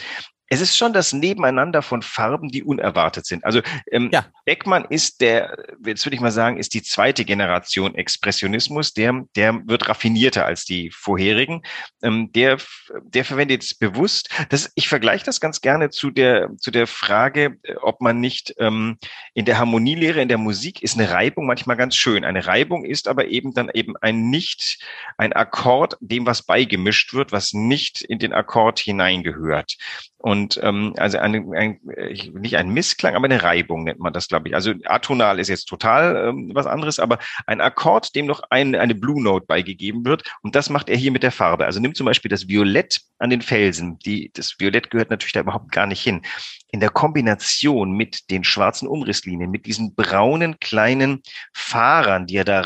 Es 0.54 0.60
ist 0.60 0.76
schon 0.76 0.92
das 0.92 1.12
Nebeneinander 1.12 1.82
von 1.82 2.00
Farben, 2.00 2.48
die 2.48 2.62
unerwartet 2.62 3.26
sind. 3.26 3.44
Also 3.44 3.60
ähm, 3.90 4.10
Ja. 4.12 4.26
Beckmann 4.44 4.84
ist 4.84 5.20
der, 5.20 5.56
jetzt 5.84 6.06
würde 6.06 6.14
ich 6.14 6.20
mal 6.20 6.30
sagen, 6.30 6.58
ist 6.58 6.74
die 6.74 6.82
zweite 6.82 7.24
Generation 7.24 7.96
Expressionismus. 7.96 8.92
Der, 8.92 9.24
der 9.34 9.66
wird 9.66 9.88
raffinierter 9.88 10.46
als 10.46 10.64
die 10.64 10.92
vorherigen. 10.92 11.62
Ähm, 12.02 12.30
der, 12.30 12.58
der 13.02 13.24
verwendet 13.24 13.64
es 13.64 13.74
bewusst. 13.74 14.28
Das, 14.50 14.70
ich 14.76 14.86
vergleiche 14.88 15.24
das 15.24 15.40
ganz 15.40 15.60
gerne 15.60 15.90
zu 15.90 16.12
der, 16.12 16.50
zu 16.58 16.70
der 16.70 16.86
Frage, 16.86 17.56
äh, 17.64 17.74
ob 17.82 18.00
man 18.00 18.20
nicht 18.20 18.54
ähm, 18.58 18.98
in 19.34 19.46
der 19.46 19.58
Harmonielehre, 19.58 20.22
in 20.22 20.28
der 20.28 20.38
Musik 20.38 20.84
ist 20.84 20.96
eine 20.96 21.10
Reibung 21.10 21.46
manchmal 21.46 21.76
ganz 21.76 21.96
schön. 21.96 22.24
Eine 22.24 22.46
Reibung 22.46 22.84
ist 22.84 23.08
aber 23.08 23.26
eben 23.26 23.54
dann 23.54 23.70
eben 23.74 23.96
ein 23.96 24.30
nicht, 24.30 24.78
ein 25.18 25.32
Akkord, 25.32 25.96
dem 25.98 26.26
was 26.26 26.42
beigemischt 26.42 27.12
wird, 27.12 27.32
was 27.32 27.54
nicht 27.54 28.02
in 28.02 28.20
den 28.20 28.32
Akkord 28.32 28.78
hineingehört. 28.78 29.78
Und 30.18 30.43
ähm, 30.62 30.94
also 30.96 31.18
ein, 31.18 31.80
äh, 31.90 32.30
nicht 32.32 32.56
ein 32.56 32.70
Missklang, 32.70 33.14
aber 33.14 33.26
eine 33.26 33.42
Reibung 33.42 33.84
nennt 33.84 34.00
man 34.00 34.12
das, 34.12 34.28
glaube 34.28 34.48
ich. 34.48 34.54
Also 34.54 34.72
atonal 34.84 35.38
ist 35.38 35.48
jetzt 35.48 35.66
total 35.66 36.28
ähm, 36.28 36.50
was 36.54 36.66
anderes, 36.66 36.98
aber 36.98 37.18
ein 37.46 37.60
Akkord, 37.60 38.14
dem 38.14 38.26
noch 38.26 38.42
ein, 38.50 38.74
eine 38.74 38.94
Blue 38.94 39.22
Note 39.22 39.46
beigegeben 39.46 40.04
wird. 40.04 40.22
Und 40.42 40.54
das 40.54 40.70
macht 40.70 40.88
er 40.88 40.96
hier 40.96 41.12
mit 41.12 41.22
der 41.22 41.32
Farbe. 41.32 41.66
Also 41.66 41.80
nimm 41.80 41.94
zum 41.94 42.06
Beispiel 42.06 42.28
das 42.28 42.48
Violett 42.48 43.00
an 43.18 43.30
den 43.30 43.42
Felsen. 43.42 43.98
Die, 44.00 44.30
das 44.34 44.58
Violett 44.58 44.90
gehört 44.90 45.10
natürlich 45.10 45.32
da 45.32 45.40
überhaupt 45.40 45.72
gar 45.72 45.86
nicht 45.86 46.00
hin. 46.00 46.22
In 46.70 46.80
der 46.80 46.90
Kombination 46.90 47.92
mit 47.92 48.30
den 48.30 48.44
schwarzen 48.44 48.88
Umrisslinien, 48.88 49.50
mit 49.50 49.66
diesen 49.66 49.94
braunen 49.94 50.58
kleinen 50.60 51.22
Fahrern, 51.52 52.26
die 52.26 52.36
er 52.36 52.44
da 52.44 52.60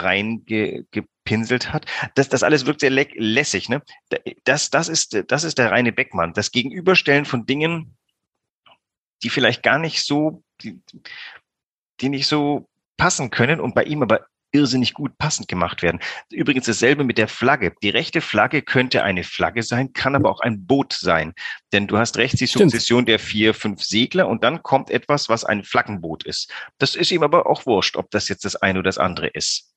reingepinselt 1.28 1.72
hat, 1.72 1.86
das, 2.14 2.28
das 2.28 2.42
alles 2.42 2.66
wirkt 2.66 2.80
sehr 2.80 2.90
lä- 2.90 3.14
lässig. 3.16 3.68
Ne? 3.68 3.82
Das, 4.44 4.70
das, 4.70 4.88
ist, 4.88 5.24
das 5.28 5.44
ist 5.44 5.58
der 5.58 5.70
reine 5.70 5.92
Beckmann. 5.92 6.32
Das 6.32 6.50
Gegenüberstellen 6.50 7.24
von 7.24 7.46
Dingen, 7.46 7.96
die 9.22 9.30
vielleicht 9.30 9.62
gar 9.62 9.78
nicht 9.78 10.04
so, 10.04 10.42
die, 10.62 10.80
die 12.00 12.08
nicht 12.08 12.26
so 12.26 12.68
passen 12.96 13.30
können 13.30 13.60
und 13.60 13.74
bei 13.74 13.84
ihm 13.84 14.02
aber 14.02 14.26
irrsinnig 14.50 14.94
gut 14.94 15.18
passend 15.18 15.46
gemacht 15.46 15.82
werden. 15.82 16.00
Übrigens 16.30 16.64
dasselbe 16.64 17.04
mit 17.04 17.18
der 17.18 17.28
Flagge. 17.28 17.74
Die 17.82 17.90
rechte 17.90 18.22
Flagge 18.22 18.62
könnte 18.62 19.04
eine 19.04 19.22
Flagge 19.22 19.62
sein, 19.62 19.92
kann 19.92 20.14
aber 20.16 20.30
auch 20.30 20.40
ein 20.40 20.64
Boot 20.64 20.94
sein. 20.94 21.34
Denn 21.74 21.86
du 21.86 21.98
hast 21.98 22.16
rechts 22.16 22.38
die 22.38 22.46
Stimmt. 22.48 22.70
Sukzession 22.70 23.04
der 23.04 23.18
vier, 23.18 23.52
fünf 23.52 23.82
Segler 23.82 24.26
und 24.26 24.42
dann 24.44 24.62
kommt 24.62 24.88
etwas, 24.88 25.28
was 25.28 25.44
ein 25.44 25.64
Flaggenboot 25.64 26.24
ist. 26.24 26.50
Das 26.78 26.94
ist 26.94 27.10
ihm 27.10 27.22
aber 27.22 27.46
auch 27.46 27.66
wurscht, 27.66 27.96
ob 27.96 28.10
das 28.10 28.28
jetzt 28.28 28.46
das 28.46 28.56
eine 28.56 28.78
oder 28.78 28.88
das 28.88 28.96
andere 28.96 29.26
ist. 29.26 29.70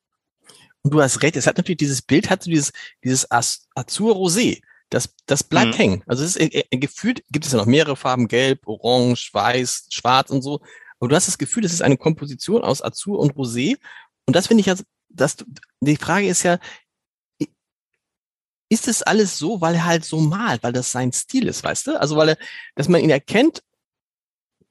Und 0.84 0.94
du 0.94 1.02
hast 1.02 1.22
recht, 1.22 1.36
es 1.36 1.48
hat 1.48 1.58
natürlich 1.58 1.78
dieses 1.78 2.02
Bild, 2.02 2.30
hat 2.30 2.44
so 2.44 2.50
dieses, 2.50 2.72
dieses 3.04 3.30
Az- 3.30 3.68
Azur 3.76 4.16
Rosé. 4.16 4.62
Das, 4.90 5.14
das 5.26 5.44
bleibt 5.44 5.74
Mhm. 5.74 5.78
hängen. 5.78 6.04
Also 6.08 6.24
es 6.24 6.36
ist 6.36 6.54
äh, 6.54 6.66
äh, 6.70 6.78
gefühlt, 6.78 7.24
gibt 7.32 7.46
es 7.46 7.52
ja 7.52 7.58
noch 7.58 7.66
mehrere 7.66 7.96
Farben, 7.96 8.28
gelb, 8.28 8.68
orange, 8.68 9.30
weiß, 9.34 9.88
schwarz 9.90 10.30
und 10.32 10.42
so. 10.42 10.62
Aber 11.00 11.08
du 11.10 11.16
hast 11.16 11.28
das 11.28 11.38
Gefühl, 11.38 11.64
es 11.66 11.74
ist 11.74 11.82
eine 11.82 11.98
Komposition 11.98 12.64
aus 12.64 12.82
Azur 12.84 13.20
und 13.20 13.34
Rosé. 13.36 13.78
Und 14.26 14.36
das 14.36 14.48
finde 14.48 14.62
ich 14.62 14.68
ja, 14.68 14.76
das, 15.10 15.38
die 15.82 15.98
Frage 15.98 16.28
ist 16.28 16.44
ja, 16.44 16.60
ist 18.70 18.88
es 18.88 19.02
alles 19.02 19.38
so, 19.38 19.60
weil 19.62 19.76
er 19.76 19.86
halt 19.86 20.06
so 20.06 20.20
malt, 20.20 20.64
weil 20.64 20.72
das 20.74 20.92
sein 20.92 21.12
Stil 21.12 21.48
ist, 21.48 21.64
weißt 21.64 21.88
du? 21.88 22.00
Also 22.00 22.16
weil 22.16 22.30
er, 22.30 22.38
dass 22.76 22.88
man 22.88 23.02
ihn 23.02 23.10
erkennt, 23.10 23.64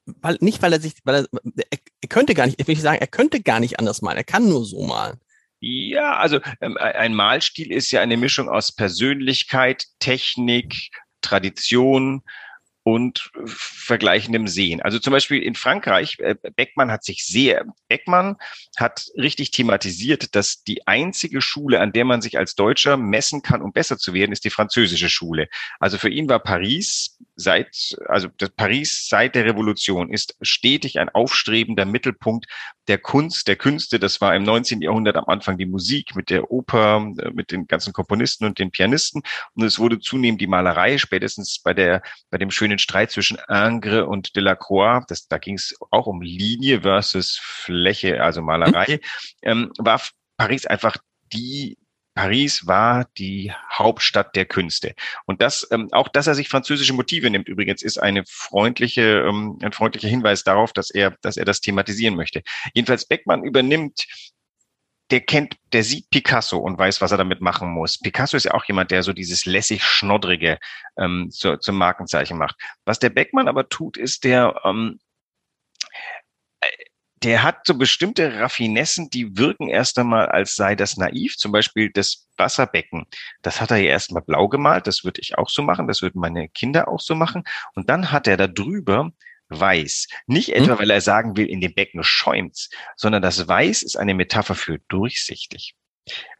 weil, 0.06 0.38
nicht 0.40 0.62
weil 0.62 0.72
er 0.72 0.80
sich, 0.80 0.94
weil 1.04 1.26
er, 1.26 1.40
er, 1.70 1.78
er 2.00 2.08
könnte 2.08 2.34
gar 2.34 2.46
nicht, 2.46 2.58
ich 2.58 2.66
will 2.66 2.74
nicht 2.74 2.82
sagen, 2.82 2.98
er 3.00 3.06
könnte 3.06 3.42
gar 3.42 3.60
nicht 3.60 3.78
anders 3.78 4.00
malen, 4.00 4.16
er 4.16 4.24
kann 4.24 4.48
nur 4.48 4.64
so 4.64 4.82
malen. 4.86 5.20
Ja, 5.60 6.16
also 6.16 6.40
ähm, 6.60 6.76
ein 6.78 7.14
Malstil 7.14 7.70
ist 7.70 7.90
ja 7.90 8.00
eine 8.00 8.16
Mischung 8.16 8.48
aus 8.48 8.72
Persönlichkeit, 8.72 9.86
Technik, 9.98 10.90
Tradition 11.20 12.22
und 12.82 13.30
vergleichendem 13.44 14.48
Sehen. 14.48 14.80
Also 14.80 14.98
zum 14.98 15.12
Beispiel 15.12 15.42
in 15.42 15.54
Frankreich, 15.54 16.18
äh, 16.20 16.34
Beckmann 16.56 16.90
hat 16.90 17.04
sich 17.04 17.26
sehr, 17.26 17.66
Beckmann 17.88 18.36
hat 18.78 19.06
richtig 19.16 19.50
thematisiert, 19.50 20.34
dass 20.34 20.64
die 20.64 20.86
einzige 20.86 21.42
Schule, 21.42 21.80
an 21.80 21.92
der 21.92 22.06
man 22.06 22.22
sich 22.22 22.38
als 22.38 22.54
Deutscher 22.54 22.96
messen 22.96 23.42
kann, 23.42 23.60
um 23.60 23.72
besser 23.72 23.98
zu 23.98 24.14
werden, 24.14 24.32
ist 24.32 24.46
die 24.46 24.50
französische 24.50 25.10
Schule. 25.10 25.48
Also 25.78 25.98
für 25.98 26.08
ihn 26.08 26.28
war 26.30 26.38
Paris 26.38 27.18
seit, 27.40 27.96
also 28.06 28.28
das 28.38 28.50
Paris 28.50 29.06
seit 29.08 29.34
der 29.34 29.44
Revolution 29.44 30.12
ist 30.12 30.36
stetig 30.42 30.98
ein 30.98 31.08
aufstrebender 31.08 31.84
Mittelpunkt 31.84 32.46
der 32.88 32.98
Kunst, 32.98 33.48
der 33.48 33.56
Künste. 33.56 33.98
Das 33.98 34.20
war 34.20 34.34
im 34.34 34.42
19. 34.42 34.82
Jahrhundert 34.82 35.16
am 35.16 35.24
Anfang 35.26 35.58
die 35.58 35.66
Musik 35.66 36.14
mit 36.16 36.30
der 36.30 36.50
Oper, 36.50 37.12
äh, 37.18 37.30
mit 37.30 37.52
den 37.52 37.66
ganzen 37.66 37.92
Komponisten 37.92 38.44
und 38.44 38.58
den 38.58 38.70
Pianisten. 38.70 39.22
Und 39.54 39.64
es 39.64 39.78
wurde 39.78 40.00
zunehmend 40.00 40.40
die 40.40 40.46
Malerei, 40.46 40.98
spätestens 40.98 41.60
bei 41.60 41.74
der, 41.74 42.02
bei 42.30 42.38
dem 42.38 42.50
schönen 42.50 42.78
Streit 42.78 43.10
zwischen 43.10 43.38
Ingres 43.48 44.06
und 44.06 44.36
Delacroix. 44.36 45.04
Das, 45.08 45.28
da 45.28 45.38
ging 45.38 45.54
es 45.54 45.74
auch 45.90 46.06
um 46.06 46.22
Linie 46.22 46.82
versus 46.82 47.38
Fläche, 47.42 48.22
also 48.22 48.42
Malerei. 48.42 49.00
Ähm, 49.42 49.72
war 49.78 50.00
Paris 50.36 50.66
einfach 50.66 50.96
die 51.32 51.78
Paris 52.14 52.66
war 52.66 53.06
die 53.18 53.52
Hauptstadt 53.72 54.34
der 54.36 54.44
Künste. 54.44 54.94
Und 55.26 55.40
das, 55.42 55.66
ähm, 55.70 55.88
auch 55.92 56.08
dass 56.08 56.26
er 56.26 56.34
sich 56.34 56.48
französische 56.48 56.92
Motive 56.92 57.30
nimmt, 57.30 57.48
übrigens, 57.48 57.82
ist 57.82 57.98
eine 57.98 58.24
freundliche, 58.26 59.24
ähm, 59.28 59.58
ein 59.62 59.72
freundlicher 59.72 60.08
Hinweis 60.08 60.44
darauf, 60.44 60.72
dass 60.72 60.90
er, 60.90 61.16
dass 61.22 61.36
er 61.36 61.44
das 61.44 61.60
thematisieren 61.60 62.16
möchte. 62.16 62.42
Jedenfalls 62.74 63.06
Beckmann 63.06 63.44
übernimmt 63.44 64.06
der 65.10 65.20
kennt, 65.20 65.56
der 65.72 65.82
sieht 65.82 66.08
Picasso 66.10 66.58
und 66.58 66.78
weiß, 66.78 67.00
was 67.00 67.10
er 67.10 67.18
damit 67.18 67.40
machen 67.40 67.68
muss. 67.68 67.98
Picasso 67.98 68.36
ist 68.36 68.44
ja 68.44 68.54
auch 68.54 68.64
jemand, 68.64 68.90
der 68.90 69.02
so 69.02 69.12
dieses 69.12 69.44
lässig 69.44 69.82
schnoddrige 69.82 70.58
ähm, 70.96 71.30
zu, 71.30 71.56
zum 71.58 71.76
Markenzeichen 71.76 72.38
macht. 72.38 72.56
Was 72.84 72.98
der 72.98 73.10
Beckmann 73.10 73.48
aber 73.48 73.68
tut, 73.68 73.96
ist 73.96 74.24
der 74.24 74.60
ähm, 74.64 75.00
der 77.22 77.42
hat 77.42 77.66
so 77.66 77.74
bestimmte 77.74 78.40
Raffinessen, 78.40 79.10
die 79.10 79.36
wirken 79.36 79.68
erst 79.68 79.98
einmal, 79.98 80.26
als 80.26 80.54
sei 80.54 80.74
das 80.74 80.96
naiv. 80.96 81.36
Zum 81.36 81.52
Beispiel 81.52 81.90
das 81.90 82.26
Wasserbecken. 82.36 83.06
Das 83.42 83.60
hat 83.60 83.70
er 83.70 83.76
ja 83.76 83.90
erstmal 83.90 84.22
blau 84.22 84.48
gemalt. 84.48 84.86
Das 84.86 85.04
würde 85.04 85.20
ich 85.20 85.36
auch 85.36 85.50
so 85.50 85.62
machen. 85.62 85.86
Das 85.86 86.00
würden 86.00 86.20
meine 86.20 86.48
Kinder 86.48 86.88
auch 86.88 87.00
so 87.00 87.14
machen. 87.14 87.44
Und 87.74 87.90
dann 87.90 88.10
hat 88.10 88.26
er 88.26 88.36
da 88.36 88.46
drüber 88.46 89.12
weiß. 89.50 90.06
Nicht 90.26 90.54
etwa, 90.54 90.78
weil 90.78 90.90
er 90.90 91.00
sagen 91.00 91.36
will, 91.36 91.46
in 91.46 91.60
dem 91.60 91.74
Becken 91.74 92.02
schäumt's, 92.02 92.70
sondern 92.96 93.20
das 93.20 93.48
Weiß 93.48 93.82
ist 93.82 93.96
eine 93.96 94.14
Metapher 94.14 94.54
für 94.54 94.78
durchsichtig. 94.88 95.74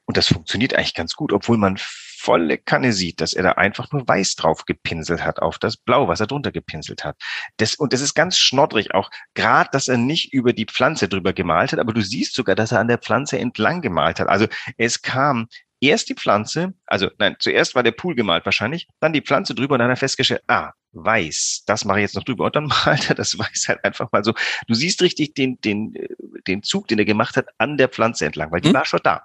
Und 0.06 0.16
das 0.16 0.26
funktioniert 0.26 0.74
eigentlich 0.74 0.94
ganz 0.94 1.14
gut, 1.14 1.32
obwohl 1.32 1.56
man 1.56 1.76
volle 1.78 2.58
Kanne 2.58 2.92
sieht, 2.92 3.20
dass 3.20 3.32
er 3.32 3.42
da 3.42 3.52
einfach 3.52 3.90
nur 3.92 4.06
weiß 4.06 4.34
drauf 4.34 4.66
gepinselt 4.66 5.24
hat 5.24 5.40
auf 5.40 5.58
das 5.58 5.76
Blau, 5.76 6.08
was 6.08 6.20
er 6.20 6.26
drunter 6.26 6.52
gepinselt 6.52 7.04
hat. 7.04 7.16
Das, 7.56 7.76
und 7.76 7.92
das 7.92 8.00
ist 8.00 8.14
ganz 8.14 8.36
schnoddrig 8.38 8.92
auch, 8.92 9.10
gerade, 9.34 9.70
dass 9.72 9.88
er 9.88 9.96
nicht 9.96 10.32
über 10.32 10.52
die 10.52 10.66
Pflanze 10.66 11.08
drüber 11.08 11.32
gemalt 11.32 11.72
hat, 11.72 11.78
aber 11.78 11.94
du 11.94 12.02
siehst 12.02 12.34
sogar, 12.34 12.54
dass 12.54 12.72
er 12.72 12.80
an 12.80 12.88
der 12.88 12.98
Pflanze 12.98 13.38
entlang 13.38 13.80
gemalt 13.80 14.20
hat. 14.20 14.28
Also 14.28 14.46
es 14.76 15.00
kam 15.00 15.48
erst 15.80 16.08
die 16.08 16.14
Pflanze, 16.14 16.74
also 16.86 17.10
nein, 17.18 17.36
zuerst 17.38 17.74
war 17.74 17.82
der 17.82 17.92
Pool 17.92 18.14
gemalt 18.14 18.44
wahrscheinlich, 18.44 18.88
dann 19.00 19.12
die 19.12 19.22
Pflanze 19.22 19.54
drüber 19.54 19.74
und 19.74 19.80
dann 19.80 19.88
hat 19.88 19.96
er 19.96 20.00
festgestellt, 20.00 20.42
ah, 20.46 20.72
weiß, 20.92 21.64
das 21.66 21.84
mache 21.84 21.98
ich 21.98 22.02
jetzt 22.02 22.16
noch 22.16 22.24
drüber. 22.24 22.46
Und 22.46 22.56
dann 22.56 22.66
malt 22.84 23.08
er 23.08 23.14
das 23.14 23.38
Weiß 23.38 23.66
halt 23.68 23.84
einfach 23.84 24.10
mal 24.12 24.24
so. 24.24 24.34
Du 24.66 24.74
siehst 24.74 25.02
richtig 25.02 25.34
den, 25.34 25.60
den, 25.60 25.94
den 26.46 26.62
Zug, 26.62 26.88
den 26.88 26.98
er 26.98 27.04
gemacht 27.04 27.36
hat, 27.36 27.46
an 27.58 27.76
der 27.76 27.88
Pflanze 27.88 28.26
entlang, 28.26 28.50
weil 28.52 28.60
die 28.60 28.68
Hm. 28.68 28.74
war 28.74 28.84
schon 28.84 29.00
da. 29.02 29.24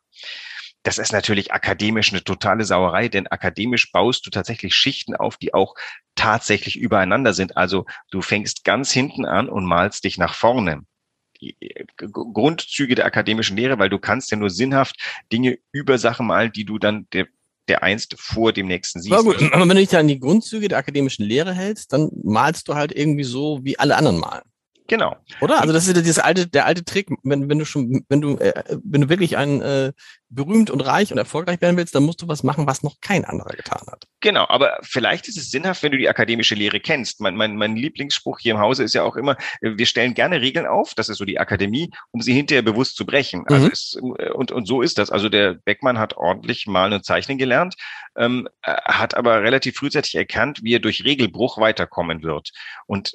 Das 0.84 1.00
ist 1.00 1.12
natürlich 1.12 1.52
akademisch 1.52 2.12
eine 2.14 2.24
totale 2.24 2.64
Sauerei, 2.64 3.10
denn 3.10 3.26
akademisch 3.26 3.92
baust 3.92 4.26
du 4.26 4.30
tatsächlich 4.30 4.76
Schichten 4.76 5.16
auf, 5.16 5.38
die 5.38 5.52
auch 5.52 5.74
tatsächlich 6.14 6.78
übereinander 6.78 7.34
sind. 7.34 7.58
Also 7.58 7.86
du 8.12 8.22
fängst 8.22 8.64
ganz 8.64 8.92
hinten 8.92 9.26
an 9.26 9.50
und 9.50 9.66
malst 9.66 10.04
dich 10.04 10.20
nach 10.20 10.36
vorne. 10.36 10.84
Grundzüge 11.98 12.96
der 12.96 13.06
akademischen 13.06 13.58
Lehre, 13.58 13.80
weil 13.80 13.90
du 13.90 14.00
kannst 14.00 14.32
ja 14.32 14.38
nur 14.38 14.50
sinnhaft 14.50 14.98
Dinge 15.32 15.58
über 15.72 15.98
Sachen 15.98 16.28
malen, 16.28 16.52
die 16.52 16.66
du 16.66 16.80
dann 16.80 17.08
der 17.14 17.28
der 17.68 17.82
einst 17.82 18.16
vor 18.20 18.54
dem 18.54 18.68
nächsten 18.68 19.02
siehst. 19.02 19.14
Aber, 19.14 19.24
gut, 19.24 19.38
aber 19.54 19.62
wenn 19.62 19.76
du 19.76 19.84
dich 19.84 19.98
an 19.98 20.08
die 20.08 20.20
Grundzüge 20.20 20.68
der 20.68 20.78
akademischen 20.78 21.26
Lehre 21.26 21.54
hältst, 21.54 21.94
dann 21.94 22.10
malst 22.24 22.68
du 22.68 22.76
halt 22.76 22.92
irgendwie 22.96 23.24
so, 23.24 23.60
wie 23.64 23.80
alle 23.80 23.96
anderen 23.96 24.20
malen. 24.20 24.44
Genau. 24.88 25.16
Oder? 25.42 25.62
Also 25.62 25.74
das 25.74 25.88
ist 25.88 25.98
dieses 25.98 26.20
alte, 26.20 26.48
der 26.48 26.68
alte 26.68 26.86
Trick, 26.86 27.10
wenn, 27.24 27.50
wenn 27.50 27.58
du 27.58 27.66
schon, 27.66 28.06
wenn 28.08 28.22
du, 28.22 28.38
äh, 28.38 28.78
wenn 28.84 29.02
du 29.02 29.10
wirklich 29.10 29.36
ein 29.36 29.62
äh, 29.62 29.94
berühmt 30.30 30.70
und 30.70 30.82
reich 30.82 31.12
und 31.12 31.18
erfolgreich 31.18 31.62
werden 31.62 31.78
willst, 31.78 31.94
dann 31.94 32.04
musst 32.04 32.22
du 32.22 32.28
was 32.28 32.44
machen, 32.44 32.68
was 32.68 32.84
noch 32.84 33.00
kein 33.02 33.26
anderer 33.26 33.56
getan 33.56 33.82
hat. 33.92 34.06
Genau, 34.22 34.46
aber 34.48 34.78
vielleicht 34.82 35.28
ist 35.28 35.38
es 35.38 35.52
sinnhaft, 35.52 35.84
wenn 35.84 35.92
du 35.92 35.98
die 35.98 36.10
akademische 36.10 36.56
Lehre 36.56 36.80
kennst. 36.80 37.22
Mein, 37.22 37.36
mein, 37.36 37.56
mein 37.58 37.76
Lieblingsspruch 37.76 38.40
hier 38.40 38.56
im 38.56 38.60
Hause 38.60 38.84
ist 38.84 38.96
ja 38.96 39.04
auch 39.04 39.16
immer, 39.16 39.38
äh, 39.62 39.72
wir 39.76 39.86
stellen 39.86 40.16
gerne 40.16 40.42
Regeln 40.42 40.66
auf, 40.66 40.94
das 40.96 41.10
ist 41.10 41.18
so 41.18 41.26
die 41.26 41.40
Akademie, 41.40 41.92
um 42.12 42.22
sie 42.22 42.34
hinterher 42.34 42.64
bewusst 42.64 42.96
zu 42.96 43.06
brechen. 43.06 43.46
Also 43.48 43.68
mhm. 43.68 43.72
es, 43.72 44.00
äh, 44.18 44.30
und, 44.32 44.52
und 44.52 44.66
so 44.66 44.82
ist 44.82 44.98
das. 44.98 45.12
Also 45.12 45.30
der 45.30 45.54
Beckmann 45.54 46.00
hat 46.00 46.18
ordentlich 46.18 46.66
malen 46.66 46.94
und 46.94 47.06
zeichnen 47.06 47.38
gelernt, 47.38 47.76
ähm, 48.18 48.50
äh, 48.64 48.74
hat 48.86 49.16
aber 49.16 49.44
relativ 49.44 49.76
frühzeitig 49.78 50.16
erkannt, 50.16 50.62
wie 50.64 50.74
er 50.74 50.80
durch 50.80 51.04
Regelbruch 51.06 51.60
weiterkommen 51.60 52.24
wird. 52.24 52.52
Und 52.88 53.14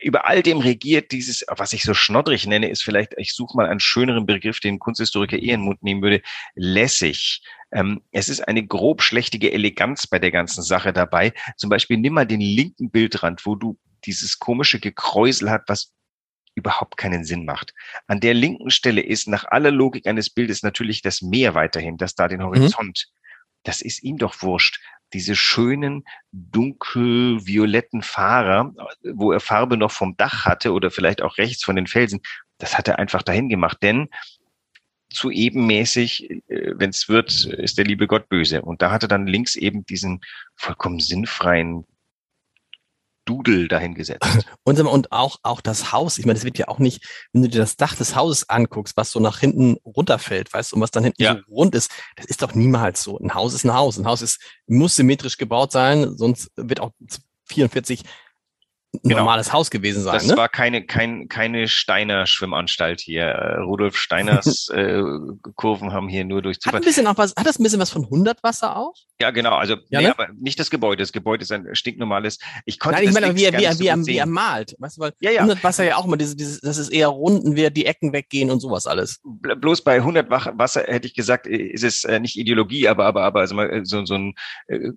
über 0.00 0.28
all 0.28 0.42
dem 0.42 0.58
regiert 0.58 1.10
dieses, 1.10 1.44
was 1.48 1.72
ich 1.72 1.82
so 1.82 1.94
schnoddrig 1.94 2.46
nenne, 2.46 2.68
ist 2.68 2.84
vielleicht, 2.84 3.14
ich 3.16 3.34
suche 3.34 3.56
mal 3.56 3.66
einen 3.66 3.80
schöneren 3.80 4.26
Begriff, 4.26 4.60
den 4.60 4.78
Kunsthistoriker 4.78 5.36
eher 5.36 5.54
in 5.54 5.60
den 5.60 5.64
Mund 5.64 5.82
nehmen 5.82 6.02
würde, 6.02 6.22
lässig. 6.54 7.42
Ähm, 7.72 8.02
es 8.12 8.28
ist 8.28 8.46
eine 8.46 8.66
grob 8.66 9.02
schlechtige 9.02 9.52
Eleganz 9.52 10.06
bei 10.06 10.18
der 10.18 10.30
ganzen 10.30 10.62
Sache 10.62 10.92
dabei. 10.92 11.32
Zum 11.56 11.70
Beispiel 11.70 11.98
nimm 11.98 12.14
mal 12.14 12.26
den 12.26 12.40
linken 12.40 12.90
Bildrand, 12.90 13.44
wo 13.46 13.56
du 13.56 13.78
dieses 14.04 14.38
komische 14.38 14.80
Gekräusel 14.80 15.50
hat, 15.50 15.62
was 15.66 15.92
überhaupt 16.54 16.96
keinen 16.96 17.24
Sinn 17.24 17.44
macht. 17.44 17.74
An 18.06 18.20
der 18.20 18.34
linken 18.34 18.70
Stelle 18.70 19.00
ist 19.00 19.26
nach 19.28 19.44
aller 19.46 19.70
Logik 19.70 20.06
eines 20.06 20.30
Bildes 20.30 20.62
natürlich 20.62 21.02
das 21.02 21.20
Meer 21.22 21.54
weiterhin, 21.54 21.96
das 21.96 22.14
da 22.14 22.28
den 22.28 22.40
mhm. 22.40 22.44
Horizont. 22.44 23.06
Mhm. 23.08 23.18
Das 23.64 23.80
ist 23.80 24.02
ihm 24.02 24.18
doch 24.18 24.42
wurscht. 24.42 24.80
Diese 25.12 25.36
schönen, 25.36 26.04
dunkel-violetten 26.32 28.02
Fahrer, 28.02 28.72
wo 29.14 29.32
er 29.32 29.40
Farbe 29.40 29.76
noch 29.76 29.90
vom 29.90 30.16
Dach 30.16 30.44
hatte 30.44 30.72
oder 30.72 30.90
vielleicht 30.90 31.22
auch 31.22 31.38
rechts 31.38 31.64
von 31.64 31.76
den 31.76 31.86
Felsen, 31.86 32.20
das 32.58 32.76
hat 32.78 32.88
er 32.88 32.98
einfach 32.98 33.22
dahin 33.22 33.48
gemacht. 33.48 33.78
Denn 33.82 34.08
zu 35.14 35.30
ebenmäßig, 35.30 36.30
äh, 36.30 36.72
wenn 36.74 36.90
es 36.90 37.08
wird, 37.08 37.44
ist 37.44 37.78
der 37.78 37.84
liebe 37.84 38.06
Gott 38.06 38.28
böse. 38.28 38.62
Und 38.62 38.82
da 38.82 38.90
hatte 38.90 39.08
dann 39.08 39.26
links 39.26 39.56
eben 39.56 39.86
diesen 39.86 40.20
vollkommen 40.54 41.00
sinnfreien 41.00 41.84
Dudel 43.24 43.68
dahingesetzt. 43.68 44.22
Und, 44.64 44.80
und 44.80 45.12
auch, 45.12 45.38
auch 45.42 45.60
das 45.60 45.92
Haus, 45.92 46.18
ich 46.18 46.26
meine, 46.26 46.38
das 46.38 46.44
wird 46.44 46.58
ja 46.58 46.68
auch 46.68 46.78
nicht, 46.78 47.06
wenn 47.32 47.42
du 47.42 47.48
dir 47.48 47.58
das 47.58 47.76
Dach 47.76 47.94
des 47.94 48.16
Hauses 48.16 48.48
anguckst, 48.48 48.96
was 48.96 49.10
so 49.10 49.20
nach 49.20 49.38
hinten 49.38 49.76
runterfällt, 49.84 50.52
weißt 50.52 50.72
du, 50.72 50.76
und 50.76 50.82
was 50.82 50.90
dann 50.90 51.04
hinten 51.04 51.22
ja. 51.22 51.36
so 51.36 51.54
rund 51.54 51.74
ist, 51.74 51.90
das 52.16 52.26
ist 52.26 52.42
doch 52.42 52.54
niemals 52.54 53.02
so. 53.02 53.18
Ein 53.18 53.34
Haus 53.34 53.54
ist 53.54 53.64
ein 53.64 53.74
Haus. 53.74 53.98
Ein 53.98 54.06
Haus 54.06 54.22
ist, 54.22 54.40
muss 54.66 54.96
symmetrisch 54.96 55.36
gebaut 55.36 55.72
sein, 55.72 56.16
sonst 56.16 56.50
wird 56.56 56.80
auch 56.80 56.92
44 57.46 58.02
genau. 59.02 59.18
normales 59.18 59.52
Haus 59.52 59.70
gewesen 59.70 60.02
sein. 60.02 60.14
Das 60.14 60.26
ne? 60.26 60.36
war 60.36 60.48
keine, 60.48 60.84
kein, 60.84 61.28
keine 61.28 61.68
Steiner 61.68 62.26
Schwimmanstalt 62.26 63.00
hier. 63.00 63.24
Äh, 63.24 63.60
Rudolf 63.60 63.96
Steiners 63.96 64.68
äh, 64.74 65.02
Kurven 65.56 65.92
haben 65.92 66.08
hier 66.08 66.24
nur 66.24 66.42
durch 66.42 66.60
Zufall. 66.60 66.78
Hat, 66.78 66.82
ein 66.82 66.86
bisschen 66.86 67.06
auch 67.06 67.16
was, 67.16 67.34
hat 67.36 67.46
das 67.46 67.58
ein 67.58 67.62
bisschen 67.62 67.80
was 67.80 67.90
von 67.90 68.04
100 68.04 68.42
Wasser 68.42 68.76
auch? 68.76 68.94
Ja, 69.20 69.30
genau. 69.30 69.54
Also 69.54 69.76
ja, 69.90 70.00
nee, 70.00 70.06
ne? 70.06 70.10
aber 70.10 70.28
nicht 70.38 70.58
das 70.58 70.70
Gebäude. 70.70 71.02
Das 71.02 71.12
Gebäude 71.12 71.42
ist 71.42 71.52
ein 71.52 71.74
stinknormales. 71.74 72.38
Ich 72.64 72.78
konnte 72.78 72.98
Nein, 72.98 73.08
ich 73.08 73.14
meine, 73.14 73.36
wie, 73.36 73.44
er, 73.44 73.52
wie, 73.52 73.64
er, 73.64 73.78
wie, 73.78 73.86
er, 73.86 74.06
wie 74.06 74.16
er 74.16 74.26
malt. 74.26 74.74
Weißt 74.78 74.96
du, 74.96 75.02
weil 75.02 75.12
ja, 75.20 75.30
ja. 75.30 75.40
100 75.40 75.62
Wasser 75.62 75.84
ja 75.84 75.96
auch 75.96 76.04
immer, 76.04 76.16
diese, 76.16 76.36
diese, 76.36 76.60
das 76.60 76.78
ist 76.78 76.90
eher 76.90 77.08
runden, 77.08 77.56
wie 77.56 77.70
die 77.70 77.86
Ecken 77.86 78.12
weggehen 78.12 78.50
und 78.50 78.60
sowas 78.60 78.86
alles. 78.86 79.20
Bloß 79.24 79.82
bei 79.82 79.96
100 79.96 80.30
Wasser 80.30 80.84
hätte 80.86 81.06
ich 81.06 81.14
gesagt, 81.14 81.46
ist 81.46 81.84
es 81.84 82.04
äh, 82.04 82.20
nicht 82.20 82.36
Ideologie, 82.36 82.88
aber, 82.88 83.06
aber, 83.06 83.22
aber 83.22 83.40
also 83.40 83.54
mal 83.54 83.84
so, 83.84 84.04
so 84.04 84.14
ein, 84.14 84.34
äh, 84.66 84.90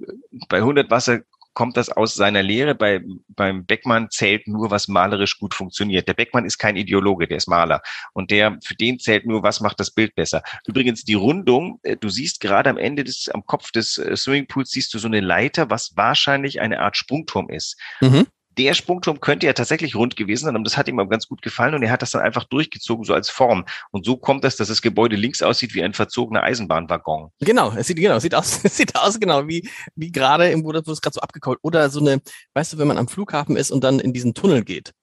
bei 0.49 0.57
100 0.57 0.89
Wasser 0.89 1.19
kommt 1.57 1.75
das 1.75 1.89
aus 1.89 2.13
seiner 2.13 2.43
Lehre. 2.43 2.75
Bei, 2.75 3.01
beim 3.29 3.65
Beckmann 3.65 4.11
zählt 4.11 4.47
nur, 4.47 4.69
was 4.69 4.87
malerisch 4.87 5.39
gut 5.39 5.55
funktioniert. 5.55 6.07
Der 6.07 6.13
Beckmann 6.13 6.45
ist 6.45 6.59
kein 6.59 6.75
Ideologe, 6.75 7.27
der 7.27 7.37
ist 7.37 7.47
Maler. 7.47 7.81
Und 8.13 8.29
der, 8.29 8.59
für 8.63 8.75
den 8.75 8.99
zählt 8.99 9.25
nur, 9.25 9.41
was 9.41 9.59
macht 9.59 9.79
das 9.79 9.89
Bild 9.89 10.13
besser. 10.13 10.43
Übrigens, 10.67 11.03
die 11.03 11.15
Rundung, 11.15 11.79
äh, 11.81 11.97
du 11.97 12.09
siehst 12.09 12.41
gerade 12.41 12.69
am 12.69 12.77
Ende 12.77 13.03
des, 13.03 13.27
am 13.29 13.43
Kopf 13.43 13.71
des 13.71 13.97
äh, 13.97 14.15
Swimmingpools 14.15 14.69
siehst 14.69 14.93
du 14.93 14.99
so 14.99 15.07
eine 15.07 15.19
Leiter, 15.19 15.71
was 15.71 15.97
wahrscheinlich 15.97 16.61
eine 16.61 16.79
Art 16.79 16.95
Sprungturm 16.95 17.49
ist. 17.49 17.75
Mhm 18.01 18.27
der 18.57 18.73
Sprungturm 18.73 19.19
könnte 19.19 19.45
ja 19.45 19.53
tatsächlich 19.53 19.95
rund 19.95 20.15
gewesen 20.15 20.45
sein 20.45 20.55
und 20.55 20.63
das 20.63 20.77
hat 20.77 20.87
ihm 20.87 20.99
aber 20.99 21.09
ganz 21.09 21.27
gut 21.27 21.41
gefallen 21.41 21.75
und 21.75 21.83
er 21.83 21.91
hat 21.91 22.01
das 22.01 22.11
dann 22.11 22.21
einfach 22.21 22.43
durchgezogen, 22.45 23.05
so 23.05 23.13
als 23.13 23.29
Form. 23.29 23.65
Und 23.91 24.05
so 24.05 24.17
kommt 24.17 24.43
es, 24.45 24.55
dass 24.55 24.67
das 24.67 24.81
Gebäude 24.81 25.15
links 25.15 25.41
aussieht 25.41 25.73
wie 25.73 25.83
ein 25.83 25.93
verzogener 25.93 26.43
Eisenbahnwaggon. 26.43 27.31
Genau, 27.39 27.73
es 27.75 27.87
sieht, 27.87 27.97
genau, 27.97 28.15
es 28.15 28.23
sieht 28.23 28.35
aus, 28.35 28.59
es 28.63 28.77
sieht 28.77 28.95
aus 28.95 29.19
genau 29.19 29.47
wie, 29.47 29.69
wie 29.95 30.11
gerade, 30.11 30.49
im, 30.49 30.63
wo 30.63 30.71
das 30.71 30.83
gerade 31.01 31.13
so 31.13 31.21
abgekaut. 31.21 31.59
Oder 31.61 31.89
so 31.89 31.99
eine, 31.99 32.21
weißt 32.53 32.73
du, 32.73 32.77
wenn 32.77 32.87
man 32.87 32.97
am 32.97 33.07
Flughafen 33.07 33.55
ist 33.55 33.71
und 33.71 33.83
dann 33.83 33.99
in 33.99 34.13
diesen 34.13 34.33
Tunnel 34.33 34.63
geht. 34.63 34.93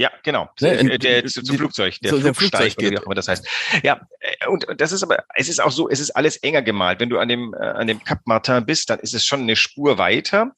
Ja, 0.00 0.12
genau. 0.22 0.48
Ne, 0.60 0.98
der, 0.98 1.22
der, 1.22 1.24
zum 1.26 1.56
Flugzeug, 1.56 1.98
der 2.00 2.12
so, 2.12 2.20
Flugsteig, 2.20 2.72
Flugzeug 2.72 2.92
wie 2.92 2.98
auch 2.98 3.02
immer 3.02 3.16
das 3.16 3.26
heißt. 3.26 3.44
Ja, 3.82 4.00
äh, 4.20 4.46
und 4.46 4.64
das 4.76 4.92
ist 4.92 5.02
aber, 5.02 5.24
es 5.34 5.48
ist 5.48 5.60
auch 5.60 5.72
so, 5.72 5.88
es 5.88 5.98
ist 5.98 6.12
alles 6.12 6.36
enger 6.36 6.62
gemalt. 6.62 7.00
Wenn 7.00 7.08
du 7.08 7.18
an 7.18 7.26
dem, 7.26 7.52
äh, 7.52 7.66
an 7.66 7.88
dem 7.88 8.02
Cap 8.04 8.20
Martin 8.24 8.64
bist, 8.64 8.90
dann 8.90 9.00
ist 9.00 9.12
es 9.12 9.26
schon 9.26 9.40
eine 9.40 9.56
Spur 9.56 9.98
weiter. 9.98 10.52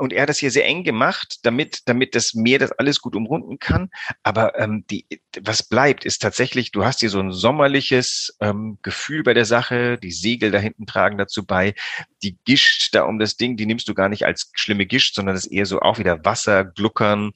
Und 0.00 0.14
er 0.14 0.22
hat 0.22 0.30
das 0.30 0.38
hier 0.38 0.50
sehr 0.50 0.64
eng 0.64 0.82
gemacht, 0.82 1.40
damit, 1.42 1.82
damit 1.84 2.14
das 2.14 2.32
Meer 2.32 2.58
das 2.58 2.72
alles 2.72 3.02
gut 3.02 3.14
umrunden 3.14 3.58
kann. 3.58 3.90
Aber 4.22 4.58
ähm, 4.58 4.84
die, 4.90 5.06
was 5.42 5.62
bleibt, 5.62 6.06
ist 6.06 6.22
tatsächlich, 6.22 6.72
du 6.72 6.86
hast 6.86 7.00
hier 7.00 7.10
so 7.10 7.20
ein 7.20 7.32
sommerliches 7.32 8.34
ähm, 8.40 8.78
Gefühl 8.80 9.22
bei 9.22 9.34
der 9.34 9.44
Sache. 9.44 9.98
Die 9.98 10.10
Segel 10.10 10.50
da 10.50 10.58
hinten 10.58 10.86
tragen 10.86 11.18
dazu 11.18 11.44
bei. 11.44 11.74
Die 12.22 12.38
Gischt 12.46 12.94
da 12.94 13.02
um 13.02 13.18
das 13.18 13.36
Ding, 13.36 13.58
die 13.58 13.66
nimmst 13.66 13.88
du 13.88 13.94
gar 13.94 14.08
nicht 14.08 14.24
als 14.24 14.50
schlimme 14.54 14.86
Gischt, 14.86 15.14
sondern 15.14 15.34
das 15.34 15.44
ist 15.44 15.52
eher 15.52 15.66
so 15.66 15.80
auch 15.80 15.98
wieder 15.98 16.24
Wasser, 16.24 16.64
Gluckern. 16.64 17.32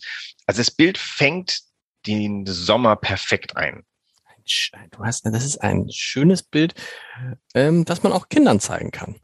Also 0.47 0.61
das 0.61 0.71
Bild 0.71 0.97
fängt 0.97 1.61
den 2.07 2.47
Sommer 2.47 2.97
perfekt 2.97 3.59
ein. 3.59 3.85
Du 4.91 5.05
hast, 5.05 5.27
das 5.27 5.45
ist 5.45 5.59
ein 5.59 5.91
schönes 5.91 6.43
Bild, 6.43 6.75
ähm, 7.55 7.85
das 7.85 8.03
man 8.03 8.13
auch 8.13 8.29
Kindern 8.31 8.59
zeigen 8.61 8.91
kann. 8.91 9.17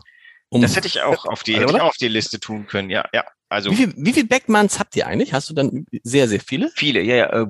Um, 0.50 0.62
das 0.62 0.74
hätte 0.74 0.88
ich 0.88 1.00
auch 1.00 1.26
auf 1.26 1.44
die, 1.44 1.54
hätte 1.54 1.72
ich 1.72 1.80
auch 1.80 1.90
auf 1.90 1.96
die 1.96 2.08
Liste 2.08 2.40
tun 2.40 2.66
können, 2.66 2.90
ja, 2.90 3.04
ja. 3.14 3.24
Also. 3.48 3.70
Wie 3.70 3.76
viel, 3.76 3.94
wie 3.96 4.12
viel 4.12 4.26
Backmans 4.26 4.78
habt 4.78 4.94
ihr 4.96 5.06
eigentlich? 5.06 5.32
Hast 5.32 5.48
du 5.48 5.54
dann 5.54 5.86
sehr, 6.02 6.28
sehr 6.28 6.40
viele? 6.40 6.70
Viele, 6.74 7.00
ja, 7.02 7.16
ja. 7.16 7.42
Äh, 7.42 7.46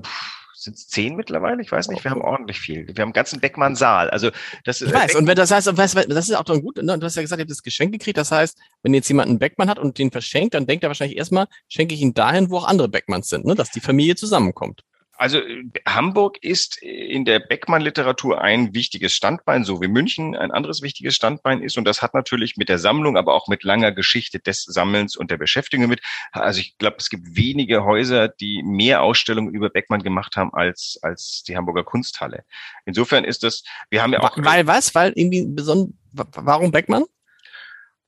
sind 0.55 0.77
es 0.77 0.89
zehn 0.89 1.17
mittlerweile? 1.17 1.63
Ich 1.63 1.73
weiß 1.73 1.89
nicht, 1.89 2.05
wir 2.05 2.11
haben 2.11 2.21
ordentlich 2.21 2.61
viel. 2.61 2.87
Wir 2.87 2.95
haben 2.97 3.09
einen 3.09 3.13
ganzen 3.15 3.41
Beckmann-Saal. 3.41 4.11
Also 4.11 4.31
das 4.65 4.83
ist. 4.83 4.89
Ich 4.89 4.95
weiß, 4.95 5.15
und 5.15 5.27
wenn 5.27 5.35
das 5.35 5.51
heißt, 5.51 5.67
das 5.67 5.95
ist 5.95 6.35
auch 6.35 6.45
dann 6.45 6.61
gut, 6.61 6.77
ne? 6.77 6.99
du 6.99 7.07
hast 7.07 7.17
ja 7.17 7.23
gesagt, 7.23 7.41
ihr 7.41 7.45
habt 7.45 7.51
das 7.51 7.63
Geschenk 7.63 7.93
gekriegt. 7.93 8.19
Das 8.19 8.31
heißt, 8.31 8.59
wenn 8.83 8.93
jetzt 8.93 9.09
jemand 9.09 9.31
einen 9.31 9.39
Beckmann 9.39 9.71
hat 9.71 9.79
und 9.79 9.97
den 9.97 10.11
verschenkt, 10.11 10.53
dann 10.53 10.67
denkt 10.67 10.85
er 10.85 10.91
wahrscheinlich 10.91 11.17
erstmal, 11.17 11.47
schenke 11.69 11.95
ich 11.95 12.03
ihn 12.03 12.13
dahin, 12.13 12.51
wo 12.51 12.59
auch 12.59 12.69
andere 12.69 12.91
Beckmanns 12.91 13.31
sind, 13.31 13.47
ne? 13.47 13.55
dass 13.55 13.71
die 13.71 13.81
Familie 13.81 14.17
zusammenkommt. 14.17 14.83
Also 15.21 15.39
äh, 15.39 15.65
Hamburg 15.87 16.39
ist 16.43 16.79
in 16.83 17.27
der 17.27 17.41
Beckmann-Literatur 17.41 18.41
ein 18.41 18.73
wichtiges 18.73 19.13
Standbein, 19.13 19.65
so 19.65 19.83
wie 19.83 19.87
München 19.87 20.35
ein 20.35 20.51
anderes 20.51 20.81
wichtiges 20.81 21.15
Standbein 21.15 21.63
ist. 21.63 21.77
Und 21.77 21.85
das 21.85 22.01
hat 22.01 22.15
natürlich 22.15 22.57
mit 22.57 22.71
der 22.71 22.79
Sammlung, 22.79 23.19
aber 23.19 23.35
auch 23.35 23.47
mit 23.47 23.63
langer 23.63 23.93
Geschichte 23.93 24.41
des 24.41 24.65
Sammelns 24.65 25.17
und 25.17 25.31
der 25.31 25.37
Beschäftigung 25.37 25.89
mit. 25.89 26.01
Also 26.33 26.61
ich 26.61 26.79
glaube, 26.79 26.97
es 26.99 27.11
gibt 27.11 27.37
wenige 27.37 27.85
Häuser, 27.85 28.29
die 28.29 28.63
mehr 28.63 29.03
Ausstellungen 29.03 29.53
über 29.53 29.69
Beckmann 29.69 30.03
gemacht 30.03 30.37
haben 30.37 30.55
als, 30.55 30.99
als 31.03 31.43
die 31.47 31.55
Hamburger 31.55 31.85
Kunsthalle. 31.85 32.45
Insofern 32.87 33.25
ist 33.25 33.43
das, 33.43 33.63
wir 33.91 34.03
haben 34.03 34.15
ja 34.15 34.21
auch. 34.21 34.35
Weil 34.39 34.67
was? 34.67 34.95
Weil 34.95 35.13
irgendwie 35.15 35.45
besonders, 35.47 35.95
warum 36.13 36.71
Beckmann? 36.71 37.05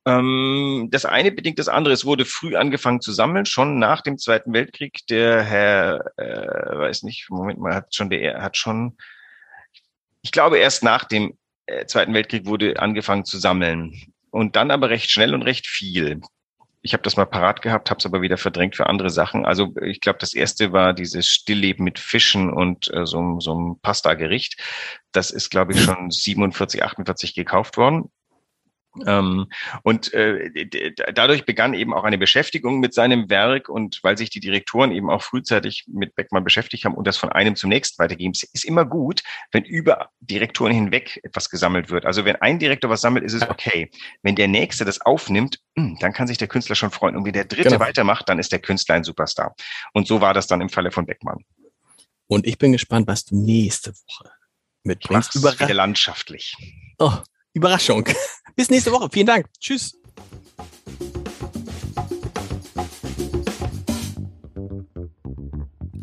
Ähm, 0.04 0.88
das 0.90 1.04
eine 1.04 1.30
bedingt 1.30 1.58
das 1.58 1.68
andere. 1.68 1.94
Es 1.94 2.04
wurde 2.04 2.24
früh 2.24 2.56
angefangen 2.56 3.00
zu 3.00 3.12
sammeln, 3.12 3.46
schon 3.46 3.78
nach 3.78 4.00
dem 4.00 4.18
Zweiten 4.18 4.52
Weltkrieg. 4.52 5.06
Der 5.08 5.42
Herr, 5.42 6.12
äh, 6.16 6.78
weiß 6.78 7.04
nicht, 7.04 7.30
Moment 7.30 7.60
mal, 7.60 7.74
hat 7.74 7.94
schon 7.94 8.10
der, 8.10 8.42
hat 8.42 8.56
schon, 8.56 8.96
ich 10.22 10.32
glaube 10.32 10.58
erst 10.58 10.82
nach 10.82 11.04
dem 11.04 11.38
äh, 11.66 11.86
Zweiten 11.86 12.14
Weltkrieg 12.14 12.46
wurde 12.46 12.80
angefangen 12.80 13.24
zu 13.24 13.38
sammeln 13.38 14.12
und 14.30 14.56
dann 14.56 14.70
aber 14.70 14.90
recht 14.90 15.10
schnell 15.10 15.34
und 15.34 15.42
recht 15.42 15.66
viel. 15.66 16.20
Ich 16.84 16.94
habe 16.94 17.04
das 17.04 17.16
mal 17.16 17.26
parat 17.26 17.62
gehabt, 17.62 17.90
habe 17.90 17.98
es 17.98 18.06
aber 18.06 18.22
wieder 18.22 18.36
verdrängt 18.36 18.74
für 18.74 18.88
andere 18.88 19.10
Sachen. 19.10 19.46
Also 19.46 19.72
ich 19.82 20.00
glaube, 20.00 20.18
das 20.18 20.34
erste 20.34 20.72
war 20.72 20.94
dieses 20.94 21.28
Stillleben 21.28 21.84
mit 21.84 22.00
Fischen 22.00 22.52
und 22.52 22.92
äh, 22.92 23.06
so, 23.06 23.38
so 23.38 23.54
ein 23.54 23.80
Pasta-Gericht. 23.80 24.60
Das 25.12 25.30
ist, 25.30 25.50
glaube 25.50 25.74
ich, 25.74 25.82
schon 25.82 26.10
47, 26.10 26.82
48 26.82 27.34
gekauft 27.34 27.76
worden. 27.76 28.10
Ähm, 29.06 29.46
und 29.82 30.12
äh, 30.12 30.92
dadurch 31.14 31.46
begann 31.46 31.72
eben 31.74 31.94
auch 31.94 32.04
eine 32.04 32.18
Beschäftigung 32.18 32.78
mit 32.80 32.92
seinem 32.92 33.30
Werk 33.30 33.68
und 33.68 34.00
weil 34.02 34.18
sich 34.18 34.30
die 34.30 34.40
Direktoren 34.40 34.92
eben 34.92 35.10
auch 35.10 35.22
frühzeitig 35.22 35.84
mit 35.86 36.14
Beckmann 36.14 36.44
beschäftigt 36.44 36.84
haben 36.84 36.94
und 36.94 37.06
das 37.06 37.16
von 37.16 37.30
einem 37.30 37.56
zum 37.56 37.70
nächsten 37.70 38.02
weitergeben, 38.02 38.32
ist 38.32 38.64
immer 38.64 38.84
gut, 38.84 39.22
wenn 39.50 39.64
über 39.64 40.10
Direktoren 40.20 40.72
hinweg 40.72 41.20
etwas 41.22 41.48
gesammelt 41.48 41.90
wird. 41.90 42.04
Also 42.04 42.24
wenn 42.24 42.36
ein 42.36 42.58
Direktor 42.58 42.90
was 42.90 43.00
sammelt, 43.00 43.24
ist 43.24 43.32
es 43.32 43.48
okay. 43.48 43.90
Wenn 44.22 44.36
der 44.36 44.48
nächste 44.48 44.84
das 44.84 45.00
aufnimmt, 45.00 45.58
hm, 45.76 45.96
dann 46.00 46.12
kann 46.12 46.26
sich 46.26 46.38
der 46.38 46.48
Künstler 46.48 46.74
schon 46.74 46.90
freuen. 46.90 47.16
Und 47.16 47.24
wenn 47.24 47.32
der 47.32 47.46
dritte 47.46 47.70
genau. 47.70 47.80
weitermacht, 47.80 48.28
dann 48.28 48.38
ist 48.38 48.52
der 48.52 48.60
Künstler 48.60 48.96
ein 48.96 49.04
Superstar. 49.04 49.54
Und 49.94 50.06
so 50.06 50.20
war 50.20 50.34
das 50.34 50.46
dann 50.46 50.60
im 50.60 50.68
Falle 50.68 50.90
von 50.90 51.06
Beckmann. 51.06 51.44
Und 52.26 52.46
ich 52.46 52.58
bin 52.58 52.72
gespannt, 52.72 53.06
was 53.08 53.24
du 53.24 53.36
nächste 53.36 53.92
Woche 53.92 54.30
mitbringst. 54.84 55.34
Überra 55.34 55.66
landschaftlich. 55.72 56.54
Oh, 56.98 57.18
Überraschung. 57.54 58.04
Bis 58.56 58.70
nächste 58.70 58.92
Woche. 58.92 59.08
Vielen 59.12 59.26
Dank. 59.26 59.46
Tschüss. 59.58 59.96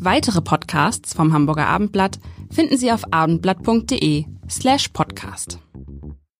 Weitere 0.02 0.40
Podcasts 0.40 1.12
vom 1.12 1.32
Hamburger 1.34 1.66
Abendblatt 1.66 2.18
finden 2.50 2.78
Sie 2.78 2.90
auf 2.90 3.12
abendblatt.de 3.12 4.24
slash 4.48 4.88
podcast. 4.88 5.58